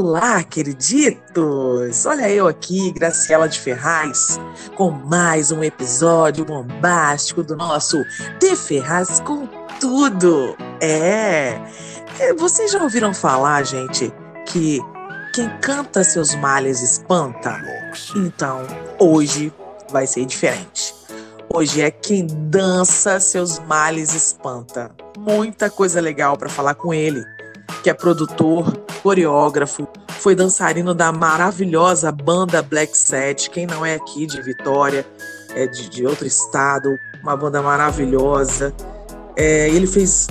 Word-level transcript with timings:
Olá, 0.00 0.44
queriditos! 0.44 2.06
Olha 2.06 2.30
eu 2.30 2.46
aqui, 2.46 2.92
Graciela 2.92 3.48
de 3.48 3.58
Ferraz, 3.58 4.38
com 4.76 4.92
mais 4.92 5.50
um 5.50 5.60
episódio 5.64 6.44
bombástico 6.44 7.42
do 7.42 7.56
nosso 7.56 8.00
De 8.38 8.54
Ferraz 8.54 9.18
com 9.18 9.48
Tudo. 9.80 10.56
É, 10.80 11.60
é 12.20 12.32
vocês 12.34 12.70
já 12.70 12.80
ouviram 12.80 13.12
falar, 13.12 13.64
gente, 13.64 14.14
que 14.46 14.78
quem 15.34 15.48
canta 15.58 16.04
seus 16.04 16.32
males 16.36 16.80
espanta? 16.80 17.60
Então, 18.14 18.64
hoje 19.00 19.52
vai 19.90 20.06
ser 20.06 20.24
diferente. 20.26 20.94
Hoje 21.52 21.82
é 21.82 21.90
quem 21.90 22.24
dança 22.24 23.18
seus 23.18 23.58
males 23.58 24.14
espanta. 24.14 24.92
Muita 25.18 25.68
coisa 25.68 26.00
legal 26.00 26.36
para 26.36 26.48
falar 26.48 26.76
com 26.76 26.94
ele, 26.94 27.20
que 27.82 27.90
é 27.90 27.94
produtor, 27.94 28.86
coreógrafo, 28.98 29.87
foi 30.18 30.34
dançarino 30.34 30.94
da 30.94 31.12
maravilhosa 31.12 32.10
banda 32.12 32.60
Black 32.62 32.96
Set. 32.96 33.48
Quem 33.50 33.66
não 33.66 33.86
é 33.86 33.94
aqui 33.94 34.26
de 34.26 34.42
Vitória, 34.42 35.06
é 35.54 35.66
de, 35.66 35.88
de 35.88 36.06
outro 36.06 36.26
estado, 36.26 36.98
uma 37.22 37.36
banda 37.36 37.62
maravilhosa. 37.62 38.74
É, 39.36 39.68
ele 39.68 39.86
fez 39.86 40.26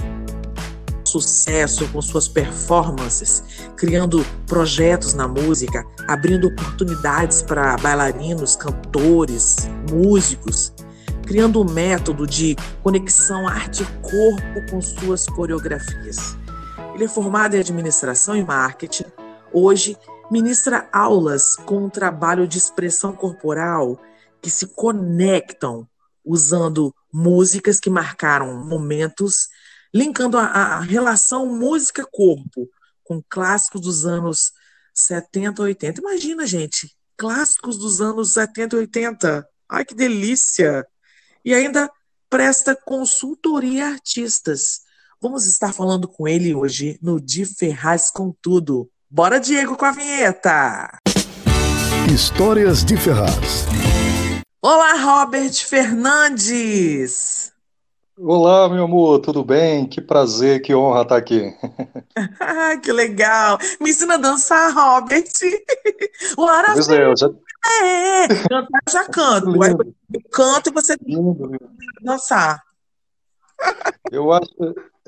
sucesso 1.05 1.87
com 1.87 2.01
suas 2.01 2.27
performances, 2.27 3.43
criando 3.77 4.25
projetos 4.45 5.13
na 5.13 5.27
música, 5.27 5.85
abrindo 6.07 6.47
oportunidades 6.47 7.41
para 7.41 7.77
bailarinos, 7.77 8.55
cantores, 8.55 9.69
músicos, 9.89 10.73
criando 11.25 11.61
um 11.61 11.71
método 11.71 12.27
de 12.27 12.55
conexão 12.83 13.47
arte-corpo 13.47 14.69
com 14.69 14.81
suas 14.81 15.25
coreografias. 15.25 16.35
Ele 16.93 17.05
é 17.05 17.07
formado 17.07 17.55
em 17.55 17.59
administração 17.59 18.35
e 18.35 18.43
marketing. 18.43 19.05
Hoje 19.53 19.97
ministra 20.29 20.89
aulas 20.91 21.55
com 21.55 21.85
um 21.85 21.89
trabalho 21.89 22.47
de 22.47 22.57
expressão 22.57 23.15
corporal 23.15 23.99
que 24.41 24.49
se 24.49 24.67
conectam 24.67 25.87
usando 26.23 26.93
músicas 27.11 27.79
que 27.79 27.89
marcaram 27.89 28.65
momentos 28.65 29.47
linkando 29.93 30.37
a, 30.37 30.45
a 30.45 30.79
relação 30.81 31.45
música-corpo 31.47 32.69
com 33.03 33.23
clássicos 33.29 33.81
dos 33.81 34.05
anos 34.05 34.51
70, 34.93 35.61
80. 35.61 36.01
Imagina, 36.01 36.45
gente, 36.45 36.93
clássicos 37.15 37.77
dos 37.77 38.01
anos 38.01 38.33
70 38.33 38.75
e 38.75 38.79
80. 38.79 39.47
Ai, 39.69 39.85
que 39.85 39.95
delícia! 39.95 40.85
E 41.45 41.53
ainda 41.53 41.89
presta 42.29 42.75
consultoria 42.75 43.85
a 43.85 43.89
artistas. 43.91 44.81
Vamos 45.21 45.45
estar 45.45 45.73
falando 45.73 46.07
com 46.07 46.27
ele 46.27 46.53
hoje 46.53 46.99
no 47.01 47.19
Di 47.19 47.45
Ferraz 47.45 48.11
com 48.11 48.35
Tudo. 48.41 48.89
Bora, 49.09 49.39
Diego, 49.39 49.77
com 49.77 49.85
a 49.85 49.91
vinheta! 49.91 50.99
Histórias 52.13 52.83
de 52.83 52.97
Ferraz. 52.97 53.65
Olá, 54.61 54.95
Robert 54.95 55.53
Fernandes! 55.65 57.53
Olá, 58.19 58.67
meu 58.67 58.83
amor, 58.83 59.19
tudo 59.19 59.45
bem? 59.45 59.87
Que 59.87 60.01
prazer, 60.01 60.61
que 60.61 60.75
honra 60.75 61.03
estar 61.03 61.15
aqui. 61.15 61.41
que 62.83 62.91
legal! 62.91 63.57
Me 63.79 63.91
ensina 63.91 64.15
a 64.15 64.17
dançar, 64.17 64.73
Robert. 64.73 65.23
Lara 66.37 66.73
pois 66.73 66.89
é, 66.89 67.05
eu 67.05 67.15
já... 67.15 67.27
é, 67.81 68.27
cantar 68.49 68.81
eu 68.87 68.91
já 68.91 69.05
canto. 69.05 69.55
Eu 69.63 70.21
canto 70.29 70.69
e 70.69 70.73
você 70.73 70.97
Lindo, 71.01 71.45
lindo. 71.45 71.71
dançar. 72.01 72.61
Eu 74.11 74.33
acho, 74.33 74.49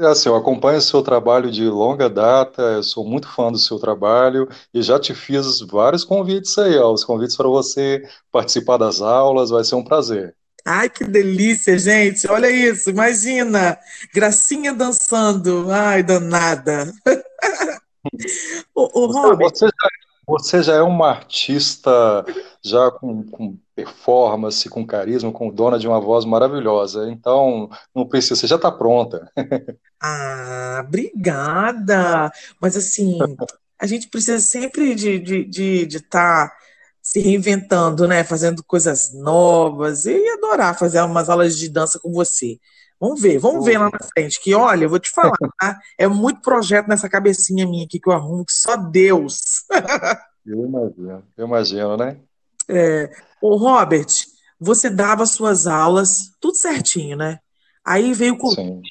assim, 0.06 0.30
eu 0.30 0.36
acompanho 0.36 0.78
o 0.78 0.82
seu 0.82 1.02
trabalho 1.02 1.52
de 1.52 1.66
longa 1.66 2.10
data, 2.10 2.62
eu 2.62 2.84
sou 2.84 3.06
muito 3.06 3.28
fã 3.28 3.52
do 3.52 3.58
seu 3.58 3.78
trabalho 3.80 4.48
e 4.74 4.82
já 4.82 5.00
te 5.00 5.14
fiz 5.14 5.60
vários 5.62 6.04
convites 6.04 6.58
aí, 6.58 6.78
ó, 6.78 6.92
os 6.92 7.04
convites 7.04 7.36
para 7.36 7.48
você 7.48 8.04
participar 8.32 8.78
das 8.78 9.02
aulas, 9.02 9.50
vai 9.50 9.64
ser 9.64 9.76
um 9.76 9.84
prazer. 9.84 10.36
Ai, 10.66 10.90
que 10.90 11.04
delícia, 11.04 11.78
gente. 11.80 12.30
Olha 12.30 12.50
isso, 12.50 12.90
imagina. 12.90 13.78
Gracinha 14.14 14.74
dançando. 14.74 15.72
Ai, 15.72 16.04
danada. 16.04 16.92
o, 18.76 19.04
o 19.04 19.06
Robert. 19.08 19.50
Você 19.50 19.66
já, 19.66 19.90
você 20.30 20.62
já 20.64 20.76
é 20.76 20.82
uma 20.82 21.10
artista 21.10 22.26
já 22.64 22.92
com, 22.92 23.24
com, 23.24 23.58
performance, 23.76 24.70
com 24.70 24.86
carisma, 24.86 25.32
com 25.32 25.50
dona 25.50 25.80
de 25.80 25.88
uma 25.88 26.00
voz 26.00 26.26
maravilhosa. 26.26 27.10
Então, 27.10 27.70
não 27.96 28.06
precisa, 28.06 28.36
você 28.36 28.48
já 28.48 28.58
está 28.58 28.72
pronta. 28.72 29.32
ah, 30.02 30.84
obrigada. 30.86 32.32
Mas 32.62 32.78
assim, 32.78 33.18
a 33.80 33.88
gente 33.88 34.08
precisa 34.10 34.40
sempre 34.40 34.94
de 34.96 35.16
estar 35.16 35.26
de, 35.26 35.46
de, 35.46 35.86
de 35.86 36.00
tá 36.02 36.52
se 37.02 37.20
reinventando, 37.20 38.08
né? 38.08 38.24
Fazendo 38.24 38.64
coisas 38.64 39.14
novas. 39.14 40.06
Eu 40.06 40.18
ia 40.18 40.36
adorar 40.36 40.78
fazer 40.78 41.02
umas 41.02 41.30
aulas 41.30 41.58
de 41.58 41.70
dança 41.70 42.00
com 42.00 42.12
você. 42.12 42.60
Vamos 43.00 43.22
ver, 43.22 43.40
vamos 43.40 43.64
ver 43.64 43.78
lá 43.78 43.90
na 43.90 44.00
frente. 44.14 44.42
Que 44.42 44.54
olha, 44.54 44.84
eu 44.84 44.90
vou 44.90 45.00
te 45.00 45.10
falar, 45.10 45.38
tá? 45.60 45.80
É 45.98 46.08
muito 46.08 46.42
projeto 46.42 46.88
nessa 46.88 47.10
cabecinha 47.10 47.66
minha 47.66 47.86
aqui 47.86 48.00
que 48.00 48.10
eu 48.10 48.14
arrumo, 48.14 48.46
que 48.46 48.52
só 48.52 48.76
Deus. 48.76 49.64
eu 50.46 50.66
imagino, 50.66 51.24
eu 51.38 51.48
imagino, 51.48 51.98
né? 51.98 52.18
É. 52.68 53.10
Ô, 53.42 53.56
Robert, 53.56 54.08
você 54.60 54.90
dava 54.90 55.26
suas 55.26 55.66
aulas, 55.66 56.32
tudo 56.42 56.56
certinho, 56.56 57.16
né? 57.16 57.40
Aí 57.86 58.14
veio 58.14 58.34
o 58.34 58.38
Covid. 58.38 58.82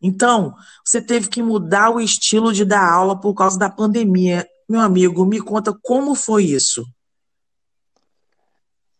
Então, 0.00 0.54
você 0.84 1.00
teve 1.00 1.28
que 1.28 1.42
mudar 1.42 1.90
o 1.90 2.00
estilo 2.00 2.52
de 2.52 2.64
dar 2.64 2.88
aula 2.88 3.20
por 3.20 3.34
causa 3.34 3.58
da 3.58 3.68
pandemia. 3.68 4.46
Meu 4.68 4.80
amigo, 4.80 5.24
me 5.26 5.40
conta 5.40 5.76
como 5.82 6.14
foi 6.14 6.44
isso. 6.44 6.84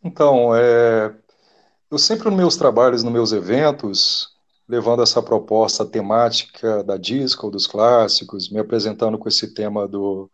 Então, 0.03 0.54
é, 0.54 1.14
eu 1.91 1.98
sempre 1.98 2.28
nos 2.28 2.36
meus 2.36 2.56
trabalhos, 2.56 3.03
nos 3.03 3.12
meus 3.12 3.32
eventos, 3.32 4.31
levando 4.72 5.03
essa 5.03 5.22
proposta 5.22 5.84
temática 5.84 6.83
da 6.83 6.97
disco, 6.97 7.50
dos 7.50 7.66
clássicos, 7.66 8.49
me 8.49 8.59
apresentando 8.59 9.19
com 9.19 9.28
esse 9.28 9.53
tema 9.53 9.87
do, 9.87 10.31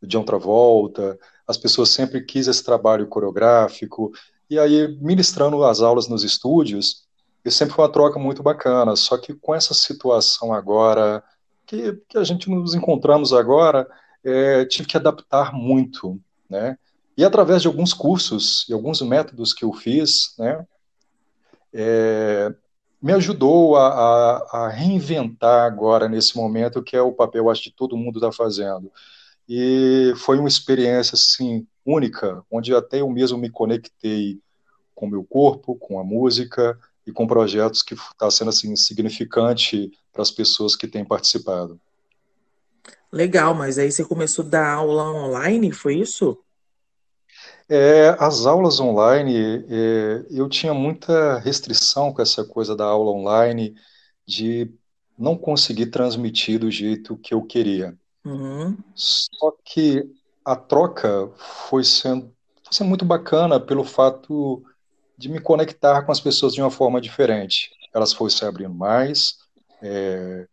do 0.00 0.06
John 0.06 0.22
Travolta, 0.22 1.18
as 1.44 1.56
pessoas 1.56 1.88
sempre 1.88 2.20
quis 2.20 2.46
esse 2.46 2.62
trabalho 2.62 3.08
coreográfico, 3.08 4.12
e 4.48 4.60
aí 4.60 4.96
ministrando 5.00 5.64
as 5.64 5.80
aulas 5.80 6.06
nos 6.06 6.22
estúdios, 6.22 7.04
e 7.44 7.50
sempre 7.50 7.74
foi 7.74 7.84
uma 7.84 7.90
troca 7.90 8.16
muito 8.16 8.44
bacana, 8.44 8.94
só 8.94 9.18
que 9.18 9.34
com 9.34 9.52
essa 9.52 9.74
situação 9.74 10.52
agora, 10.52 11.20
que, 11.66 12.00
que 12.08 12.16
a 12.16 12.22
gente 12.22 12.48
nos 12.48 12.74
encontramos 12.74 13.32
agora, 13.32 13.88
é, 14.22 14.64
tive 14.66 14.86
que 14.86 14.96
adaptar 14.96 15.52
muito, 15.52 16.16
né? 16.48 16.78
E 17.16 17.24
através 17.24 17.60
de 17.60 17.66
alguns 17.66 17.92
cursos 17.92 18.64
e 18.68 18.72
alguns 18.72 19.02
métodos 19.02 19.52
que 19.52 19.64
eu 19.64 19.72
fiz, 19.72 20.32
né, 20.38 20.64
é, 21.72 22.54
me 23.00 23.12
ajudou 23.12 23.76
a, 23.76 23.88
a, 23.88 24.36
a, 24.52 24.68
reinventar 24.68 25.64
agora, 25.64 26.08
nesse 26.08 26.36
momento, 26.36 26.82
que 26.82 26.94
é 26.94 27.00
o 27.00 27.12
papel, 27.12 27.48
acho, 27.48 27.62
que 27.62 27.70
todo 27.70 27.96
mundo 27.96 28.18
está 28.18 28.30
fazendo. 28.30 28.92
E 29.48 30.12
foi 30.16 30.38
uma 30.38 30.48
experiência, 30.48 31.14
assim, 31.14 31.66
única, 31.84 32.44
onde 32.50 32.74
até 32.74 33.00
eu 33.00 33.08
mesmo 33.08 33.38
me 33.38 33.50
conectei 33.50 34.38
com 34.94 35.06
o 35.06 35.10
meu 35.10 35.24
corpo, 35.24 35.74
com 35.76 35.98
a 35.98 36.04
música 36.04 36.78
e 37.06 37.12
com 37.12 37.26
projetos 37.26 37.82
que 37.82 37.94
está 37.94 38.30
sendo, 38.30 38.50
assim, 38.50 38.76
significante 38.76 39.90
para 40.12 40.22
as 40.22 40.30
pessoas 40.30 40.76
que 40.76 40.86
têm 40.86 41.04
participado. 41.04 41.80
Legal, 43.10 43.54
mas 43.54 43.78
aí 43.78 43.90
você 43.90 44.04
começou 44.04 44.44
a 44.44 44.48
dar 44.48 44.72
aula 44.74 45.10
online, 45.10 45.72
foi 45.72 45.96
isso? 45.96 46.38
É, 47.72 48.16
as 48.18 48.46
aulas 48.46 48.80
online, 48.80 49.64
é, 49.68 50.26
eu 50.28 50.48
tinha 50.48 50.74
muita 50.74 51.38
restrição 51.38 52.12
com 52.12 52.20
essa 52.20 52.44
coisa 52.44 52.74
da 52.74 52.84
aula 52.84 53.12
online, 53.12 53.76
de 54.26 54.68
não 55.16 55.36
conseguir 55.36 55.86
transmitir 55.86 56.58
do 56.58 56.68
jeito 56.68 57.16
que 57.16 57.32
eu 57.32 57.42
queria. 57.42 57.96
Uhum. 58.24 58.76
Só 58.92 59.52
que 59.64 60.04
a 60.44 60.56
troca 60.56 61.30
foi 61.36 61.84
sendo, 61.84 62.32
foi 62.64 62.72
sendo 62.72 62.88
muito 62.88 63.04
bacana 63.04 63.60
pelo 63.60 63.84
fato 63.84 64.64
de 65.16 65.28
me 65.28 65.40
conectar 65.40 66.02
com 66.02 66.10
as 66.10 66.20
pessoas 66.20 66.52
de 66.52 66.60
uma 66.60 66.72
forma 66.72 67.00
diferente. 67.00 67.70
Elas 67.94 68.12
foram 68.12 68.30
se 68.30 68.44
abrindo 68.44 68.74
mais, 68.74 69.36
é, 69.80 70.48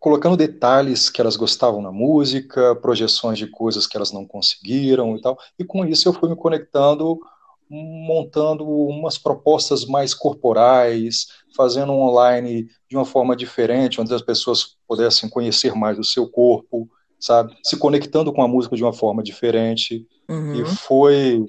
colocando 0.00 0.36
detalhes 0.36 1.10
que 1.10 1.20
elas 1.20 1.36
gostavam 1.36 1.82
na 1.82 1.92
música, 1.92 2.74
projeções 2.76 3.38
de 3.38 3.46
coisas 3.46 3.86
que 3.86 3.98
elas 3.98 4.10
não 4.10 4.26
conseguiram 4.26 5.14
e 5.14 5.20
tal. 5.20 5.38
E 5.58 5.64
com 5.64 5.84
isso 5.84 6.08
eu 6.08 6.12
fui 6.14 6.30
me 6.30 6.34
conectando, 6.34 7.20
montando 7.68 8.66
umas 8.66 9.18
propostas 9.18 9.84
mais 9.84 10.14
corporais, 10.14 11.26
fazendo 11.54 11.92
um 11.92 12.00
online 12.00 12.66
de 12.88 12.96
uma 12.96 13.04
forma 13.04 13.36
diferente, 13.36 14.00
onde 14.00 14.12
as 14.14 14.22
pessoas 14.22 14.78
pudessem 14.88 15.28
conhecer 15.28 15.74
mais 15.74 15.98
o 15.98 16.04
seu 16.04 16.26
corpo, 16.26 16.88
sabe? 17.20 17.54
Se 17.62 17.76
conectando 17.76 18.32
com 18.32 18.42
a 18.42 18.48
música 18.48 18.74
de 18.74 18.82
uma 18.82 18.94
forma 18.94 19.22
diferente. 19.22 20.06
Uhum. 20.26 20.62
E 20.62 20.64
foi. 20.64 21.44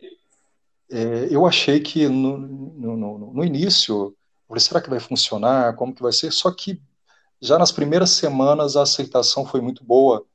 É, 0.91 1.29
eu 1.31 1.45
achei 1.45 1.79
que 1.79 2.09
no, 2.09 2.37
no, 2.37 2.97
no, 2.97 3.33
no 3.33 3.45
início, 3.45 4.13
falei, 4.45 4.59
será 4.59 4.81
que 4.81 4.89
vai 4.89 4.99
funcionar? 4.99 5.73
Como 5.77 5.95
que 5.95 6.01
vai 6.01 6.11
ser? 6.11 6.33
Só 6.33 6.51
que 6.51 6.81
já 7.41 7.57
nas 7.57 7.71
primeiras 7.71 8.11
semanas 8.11 8.75
a 8.75 8.83
aceitação 8.83 9.45
foi 9.45 9.61
muito 9.61 9.83
boa 9.83 10.25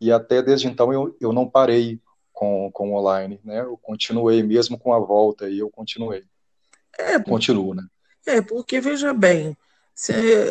e 0.00 0.10
até 0.10 0.42
desde 0.42 0.66
então 0.66 0.92
eu, 0.92 1.16
eu 1.20 1.32
não 1.32 1.48
parei 1.48 2.00
com, 2.32 2.70
com 2.72 2.94
online, 2.94 3.40
né? 3.44 3.60
Eu 3.60 3.78
continuei 3.78 4.42
mesmo 4.42 4.78
com 4.78 4.92
a 4.92 4.98
volta 4.98 5.48
e 5.48 5.58
eu 5.58 5.70
continuei. 5.70 6.24
É, 6.98 7.18
Continuo, 7.18 7.74
né? 7.74 7.82
É, 8.26 8.40
porque 8.40 8.80
veja 8.80 9.14
bem, 9.14 9.56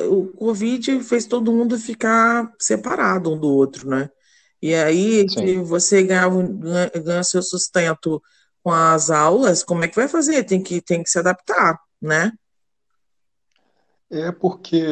o 0.10 0.28
Covid 0.38 1.04
fez 1.04 1.26
todo 1.26 1.52
mundo 1.52 1.78
ficar 1.78 2.52
separado 2.60 3.34
um 3.34 3.38
do 3.38 3.50
outro, 3.50 3.90
né? 3.90 4.10
E 4.62 4.74
aí, 4.74 5.30
se 5.30 5.58
você 5.58 6.02
ganha, 6.02 6.28
ganha, 6.28 6.92
ganha 6.96 7.24
seu 7.24 7.42
sustento 7.44 8.22
com 8.64 8.72
as 8.72 9.12
aulas, 9.12 9.64
como 9.64 9.84
é 9.84 9.88
que 9.88 9.96
vai 9.96 10.08
fazer? 10.08 10.44
Tem 10.44 10.64
que, 10.64 10.82
tem 10.82 11.04
que 11.04 11.10
se 11.10 11.20
adaptar, 11.20 11.80
né? 12.02 12.32
É 14.10 14.32
porque 14.32 14.84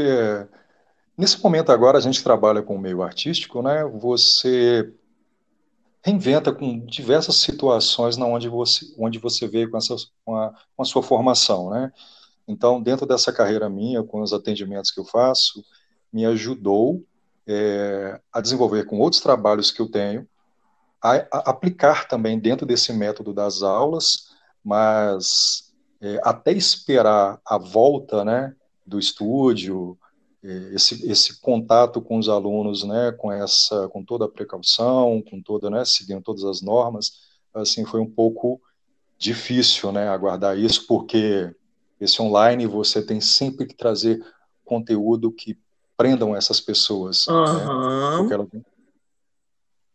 Nesse 1.18 1.42
momento 1.44 1.72
agora 1.72 1.98
a 1.98 2.02
gente 2.02 2.24
trabalha 2.24 2.62
com 2.62 2.76
o 2.76 2.80
meio 2.80 3.04
artístico, 3.04 3.62
né? 3.62 3.84
Você 3.86 4.92
reinventa 6.04 6.52
com 6.52 6.80
diversas 6.86 7.38
situações 7.38 8.18
na 8.18 8.26
onde 8.26 8.50
você, 8.50 8.86
onde 8.98 9.20
você 9.20 9.48
veio 9.48 9.70
com, 9.70 9.78
essa, 9.78 9.96
com, 10.26 10.36
a, 10.36 10.54
com 10.76 10.82
a 10.82 10.86
sua 10.86 11.04
formação, 11.04 11.70
né? 11.70 11.92
Então, 12.48 12.82
dentro 12.82 13.06
dessa 13.06 13.32
carreira 13.32 13.70
minha, 13.70 14.04
com 14.04 14.22
os 14.22 14.34
atendimentos 14.34 14.92
que 14.92 15.00
eu 15.00 15.06
faço, 15.06 15.64
me 16.12 16.26
ajudou 16.26 17.02
é, 17.48 18.20
a 18.32 18.42
desenvolver 18.42 18.86
com 18.86 19.00
outros 19.00 19.22
trabalhos 19.22 19.72
que 19.72 19.82
eu 19.82 19.90
tenho, 19.90 20.28
a, 21.02 21.16
a, 21.32 21.50
aplicar 21.52 22.08
também 22.08 22.40
dentro 22.40 22.66
desse 22.66 22.92
método 22.92 23.34
das 23.34 23.62
aulas, 23.62 24.34
mas 24.64 25.74
é, 26.02 26.20
até 26.24 26.52
esperar 26.52 27.40
a 27.46 27.58
volta, 27.58 28.26
né, 28.26 28.54
do 28.86 29.00
estúdio, 29.00 29.98
esse, 30.44 31.10
esse 31.10 31.40
contato 31.40 32.02
com 32.02 32.18
os 32.18 32.28
alunos, 32.28 32.84
né, 32.84 33.14
com 33.14 33.32
essa, 33.32 33.88
com 33.90 34.04
toda 34.04 34.26
a 34.26 34.30
precaução, 34.30 35.22
com 35.22 35.42
toda, 35.42 35.70
né, 35.70 35.86
seguindo 35.86 36.22
todas 36.22 36.44
as 36.44 36.62
normas, 36.62 37.14
assim, 37.54 37.86
foi 37.86 38.02
um 38.02 38.10
pouco 38.10 38.62
difícil, 39.18 39.92
né, 39.92 40.10
aguardar 40.10 40.58
isso, 40.58 40.86
porque 40.86 41.50
esse 42.00 42.22
online 42.22 42.68
você 42.68 43.02
tem 43.02 43.22
sempre 43.22 43.66
que 43.66 43.76
trazer 43.76 44.22
conteúdo 44.66 45.32
que 45.32 45.58
prendam 45.96 46.36
essas 46.36 46.60
pessoas, 46.60 47.26
uhum. 47.28 47.44
né, 47.44 48.18
porque, 48.18 48.34
elas, 48.34 48.48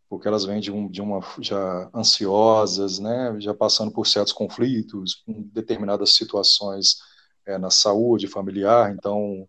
porque 0.09 0.27
elas 0.27 0.45
vêm 0.45 0.59
de, 0.59 0.71
um, 0.71 0.89
de 0.89 0.99
uma 0.99 1.19
já 1.39 1.91
ansiosas, 1.93 2.97
né, 2.97 3.35
já 3.39 3.53
passando 3.53 3.91
por 3.91 4.07
certos 4.07 4.33
conflitos, 4.33 5.23
determinadas 5.27 6.15
situações 6.15 6.97
é, 7.45 7.59
na 7.59 7.69
saúde 7.69 8.25
familiar, 8.25 8.91
então 8.91 9.47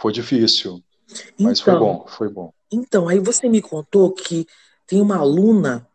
foi 0.00 0.12
difícil, 0.12 0.82
mas 1.38 1.60
então, 1.60 1.64
foi 1.64 1.78
bom, 1.78 2.06
foi 2.08 2.28
bom. 2.28 2.52
Então, 2.72 3.08
aí 3.08 3.18
você 3.18 3.48
me 3.48 3.60
contou 3.60 4.12
que 4.12 4.46
tem 4.86 5.00
uma 5.00 5.18
aluna 5.18 5.86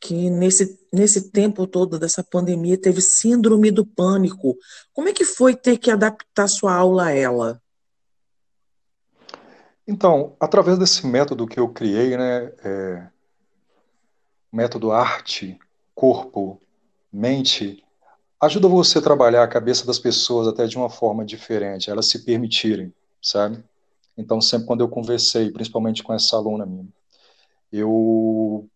que 0.00 0.28
nesse, 0.28 0.78
nesse 0.92 1.30
tempo 1.30 1.66
todo 1.66 1.98
dessa 1.98 2.22
pandemia 2.22 2.76
teve 2.76 3.00
síndrome 3.00 3.70
do 3.70 3.86
pânico. 3.86 4.56
Como 4.92 5.08
é 5.08 5.12
que 5.12 5.24
foi 5.24 5.54
ter 5.54 5.78
que 5.78 5.90
adaptar 5.90 6.48
sua 6.48 6.74
aula 6.74 7.06
a 7.06 7.10
ela? 7.10 7.62
Então, 9.86 10.34
através 10.40 10.78
desse 10.78 11.06
método 11.06 11.46
que 11.46 11.60
eu 11.60 11.68
criei, 11.68 12.16
né, 12.16 12.52
é, 12.64 13.06
método 14.52 14.90
arte, 14.90 15.58
corpo, 15.94 16.60
mente, 17.12 17.84
ajuda 18.40 18.66
você 18.66 18.98
a 18.98 19.02
trabalhar 19.02 19.42
a 19.42 19.48
cabeça 19.48 19.86
das 19.86 19.98
pessoas 19.98 20.48
até 20.48 20.66
de 20.66 20.76
uma 20.76 20.90
forma 20.90 21.24
diferente, 21.24 21.90
elas 21.90 22.08
se 22.08 22.24
permitirem 22.24 22.92
sabe? 23.24 23.64
Então, 24.16 24.40
sempre 24.40 24.66
quando 24.66 24.82
eu 24.82 24.88
conversei, 24.88 25.50
principalmente 25.50 26.02
com 26.02 26.12
essa 26.12 26.36
aluna 26.36 26.66
minha, 26.66 26.86
eu 27.72 28.68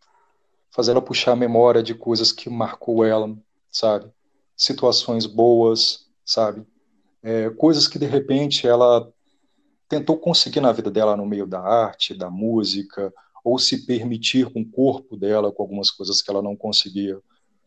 fazer 0.70 0.92
ela 0.92 1.02
puxar 1.02 1.32
a 1.32 1.36
memória 1.36 1.82
de 1.82 1.94
coisas 1.94 2.32
que 2.32 2.48
marcou 2.48 3.04
ela, 3.04 3.36
sabe? 3.70 4.10
Situações 4.56 5.26
boas, 5.26 6.06
sabe? 6.24 6.66
É, 7.22 7.50
coisas 7.50 7.86
que 7.86 7.98
de 7.98 8.06
repente 8.06 8.66
ela 8.66 9.12
tentou 9.88 10.18
conseguir 10.18 10.60
na 10.60 10.72
vida 10.72 10.90
dela 10.90 11.16
no 11.16 11.26
meio 11.26 11.46
da 11.46 11.60
arte, 11.60 12.14
da 12.14 12.30
música, 12.30 13.12
ou 13.44 13.58
se 13.58 13.86
permitir 13.86 14.50
com 14.52 14.60
o 14.60 14.70
corpo 14.70 15.16
dela, 15.16 15.52
com 15.52 15.62
algumas 15.62 15.90
coisas 15.90 16.20
que 16.22 16.30
ela 16.30 16.42
não 16.42 16.56
conseguia, 16.56 17.18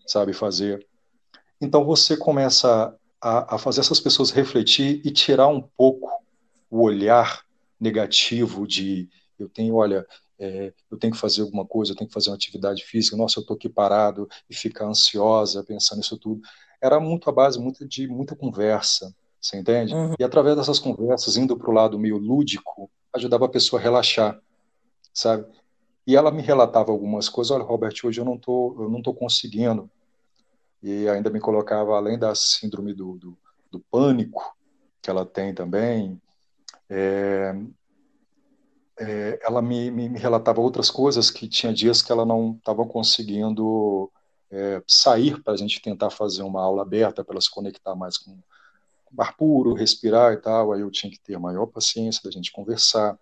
sabe, 0.05 0.33
fazer. 0.33 0.85
Então 1.59 1.85
você 1.85 2.17
começa 2.17 2.95
a, 3.21 3.55
a 3.55 3.57
fazer 3.57 3.81
essas 3.81 3.99
pessoas 3.99 4.31
refletir 4.31 5.01
e 5.05 5.11
tirar 5.11 5.47
um 5.47 5.61
pouco 5.61 6.09
o 6.71 6.81
olhar 6.81 7.43
negativo 7.79 8.65
de 8.65 9.09
eu 9.37 9.49
tenho, 9.49 9.75
olha, 9.75 10.07
é, 10.39 10.73
eu 10.89 10.97
tenho 10.97 11.13
que 11.13 11.19
fazer 11.19 11.41
alguma 11.41 11.65
coisa, 11.65 11.91
eu 11.91 11.95
tenho 11.95 12.07
que 12.07 12.13
fazer 12.13 12.29
uma 12.29 12.35
atividade 12.35 12.83
física, 12.83 13.17
nossa, 13.17 13.39
eu 13.39 13.41
estou 13.41 13.55
aqui 13.55 13.67
parado 13.67 14.27
e 14.49 14.55
ficar 14.55 14.85
ansiosa 14.85 15.63
pensando 15.63 15.97
nisso 15.99 16.17
tudo. 16.17 16.41
Era 16.81 16.99
muito 16.99 17.29
a 17.29 17.33
base 17.33 17.59
muito 17.59 17.87
de 17.87 18.07
muita 18.07 18.35
conversa, 18.35 19.13
você 19.39 19.57
entende? 19.57 19.93
Uhum. 19.93 20.15
E 20.17 20.23
através 20.23 20.55
dessas 20.55 20.79
conversas, 20.79 21.35
indo 21.35 21.57
para 21.57 21.69
o 21.69 21.73
lado 21.73 21.99
meio 21.99 22.17
lúdico, 22.17 22.89
ajudava 23.13 23.45
a 23.45 23.49
pessoa 23.49 23.79
a 23.79 23.83
relaxar, 23.83 24.39
sabe? 25.13 25.45
E 26.07 26.15
ela 26.15 26.31
me 26.31 26.41
relatava 26.41 26.91
algumas 26.91 27.29
coisas, 27.29 27.51
olha, 27.51 27.63
Robert, 27.63 27.93
hoje 28.03 28.19
eu 28.19 28.25
não 28.25 28.37
tô, 28.37 28.75
eu 28.79 28.89
não 28.89 29.01
tô 29.01 29.13
conseguindo. 29.13 29.89
E 30.81 31.07
ainda 31.07 31.29
me 31.29 31.39
colocava, 31.39 31.95
além 31.95 32.17
da 32.17 32.33
síndrome 32.33 32.93
do, 32.93 33.17
do, 33.17 33.37
do 33.71 33.79
pânico, 33.79 34.55
que 35.01 35.09
ela 35.09 35.25
tem 35.25 35.53
também, 35.53 36.19
é, 36.93 37.55
é, 38.99 39.39
ela 39.41 39.61
me, 39.61 39.89
me, 39.89 40.09
me, 40.09 40.19
relatava 40.19 40.59
outras 40.59 40.91
coisas 40.91 41.31
que 41.31 41.47
tinha 41.47 41.73
dias 41.73 42.01
que 42.01 42.11
ela 42.11 42.25
não 42.25 42.57
estava 42.57 42.85
conseguindo 42.85 44.11
é, 44.51 44.83
sair 44.85 45.41
para 45.41 45.53
a 45.53 45.57
gente 45.57 45.81
tentar 45.81 46.09
fazer 46.09 46.43
uma 46.43 46.61
aula 46.61 46.81
aberta 46.81 47.23
para 47.23 47.35
ela 47.35 47.41
se 47.41 47.49
conectar 47.49 47.95
mais 47.95 48.17
com, 48.17 48.37
com 49.05 49.21
ar 49.21 49.37
puro, 49.37 49.73
respirar 49.73 50.33
e 50.33 50.37
tal. 50.37 50.73
Aí 50.73 50.81
eu 50.81 50.91
tinha 50.91 51.09
que 51.09 51.19
ter 51.19 51.39
maior 51.39 51.65
paciência 51.65 52.21
da 52.25 52.29
gente 52.29 52.51
conversar, 52.51 53.17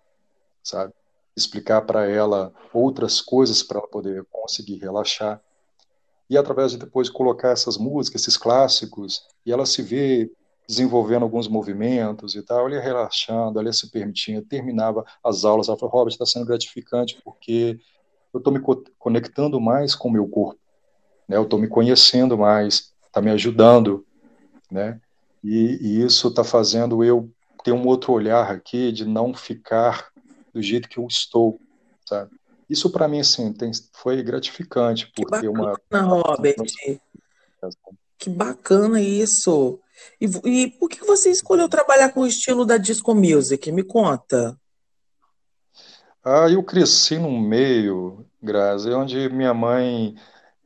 sabe? 0.64 0.92
Explicar 1.36 1.82
para 1.82 2.10
ela 2.10 2.52
outras 2.74 3.20
coisas 3.20 3.62
para 3.62 3.78
ela 3.78 3.86
poder 3.86 4.26
conseguir 4.32 4.78
relaxar. 4.78 5.40
E 6.28 6.36
através 6.36 6.72
de 6.72 6.78
depois 6.78 7.08
colocar 7.08 7.50
essas 7.50 7.76
músicas, 7.76 8.22
esses 8.22 8.36
clássicos, 8.36 9.22
e 9.46 9.52
ela 9.52 9.64
se 9.64 9.80
vê 9.80 10.28
desenvolvendo 10.70 11.24
alguns 11.24 11.48
movimentos 11.48 12.36
e 12.36 12.42
tal, 12.42 12.66
ele 12.66 12.76
ia 12.76 12.80
relaxando, 12.80 13.58
ele 13.58 13.68
ia 13.68 13.72
se 13.72 13.90
permitindo, 13.90 14.40
terminava 14.42 15.04
as 15.22 15.44
aulas, 15.44 15.68
ela 15.68 15.76
falou, 15.76 15.92
Robert, 15.92 16.12
está 16.12 16.24
sendo 16.24 16.46
gratificante 16.46 17.20
porque 17.24 17.76
eu 18.32 18.38
estou 18.38 18.52
me 18.52 18.60
co 18.60 18.84
conectando 18.96 19.60
mais 19.60 19.96
com 19.96 20.08
o 20.08 20.12
meu 20.12 20.28
corpo, 20.28 20.60
né? 21.28 21.36
eu 21.36 21.42
estou 21.42 21.58
me 21.58 21.66
conhecendo 21.66 22.38
mais, 22.38 22.94
está 23.04 23.20
me 23.20 23.32
ajudando, 23.32 24.06
né? 24.70 25.00
E, 25.42 25.78
e 25.80 26.02
isso 26.04 26.28
está 26.28 26.44
fazendo 26.44 27.02
eu 27.02 27.28
ter 27.64 27.72
um 27.72 27.84
outro 27.88 28.12
olhar 28.12 28.48
aqui 28.52 28.92
de 28.92 29.04
não 29.04 29.34
ficar 29.34 30.08
do 30.54 30.62
jeito 30.62 30.88
que 30.88 30.98
eu 30.98 31.06
estou, 31.08 31.60
sabe? 32.06 32.30
Isso 32.68 32.88
para 32.90 33.08
mim 33.08 33.18
assim 33.18 33.52
tem, 33.52 33.72
foi 33.92 34.22
gratificante 34.22 35.10
porque 35.16 35.40
que 35.40 35.52
bacana, 35.52 36.14
uma 36.14 36.22
Robert. 36.22 36.54
Que 38.16 38.30
bacana 38.30 39.00
isso. 39.00 39.80
E, 40.20 40.26
e 40.44 40.70
por 40.72 40.88
que 40.88 41.04
você 41.04 41.30
escolheu 41.30 41.68
trabalhar 41.68 42.10
com 42.10 42.20
o 42.20 42.26
estilo 42.26 42.64
da 42.64 42.76
disco 42.76 43.14
music? 43.14 43.70
Me 43.72 43.82
conta. 43.82 44.58
Ah, 46.22 46.48
eu 46.50 46.62
cresci 46.62 47.18
num 47.18 47.40
meio, 47.40 48.26
Grazi, 48.42 48.90
onde 48.90 49.28
minha 49.30 49.54
mãe 49.54 50.14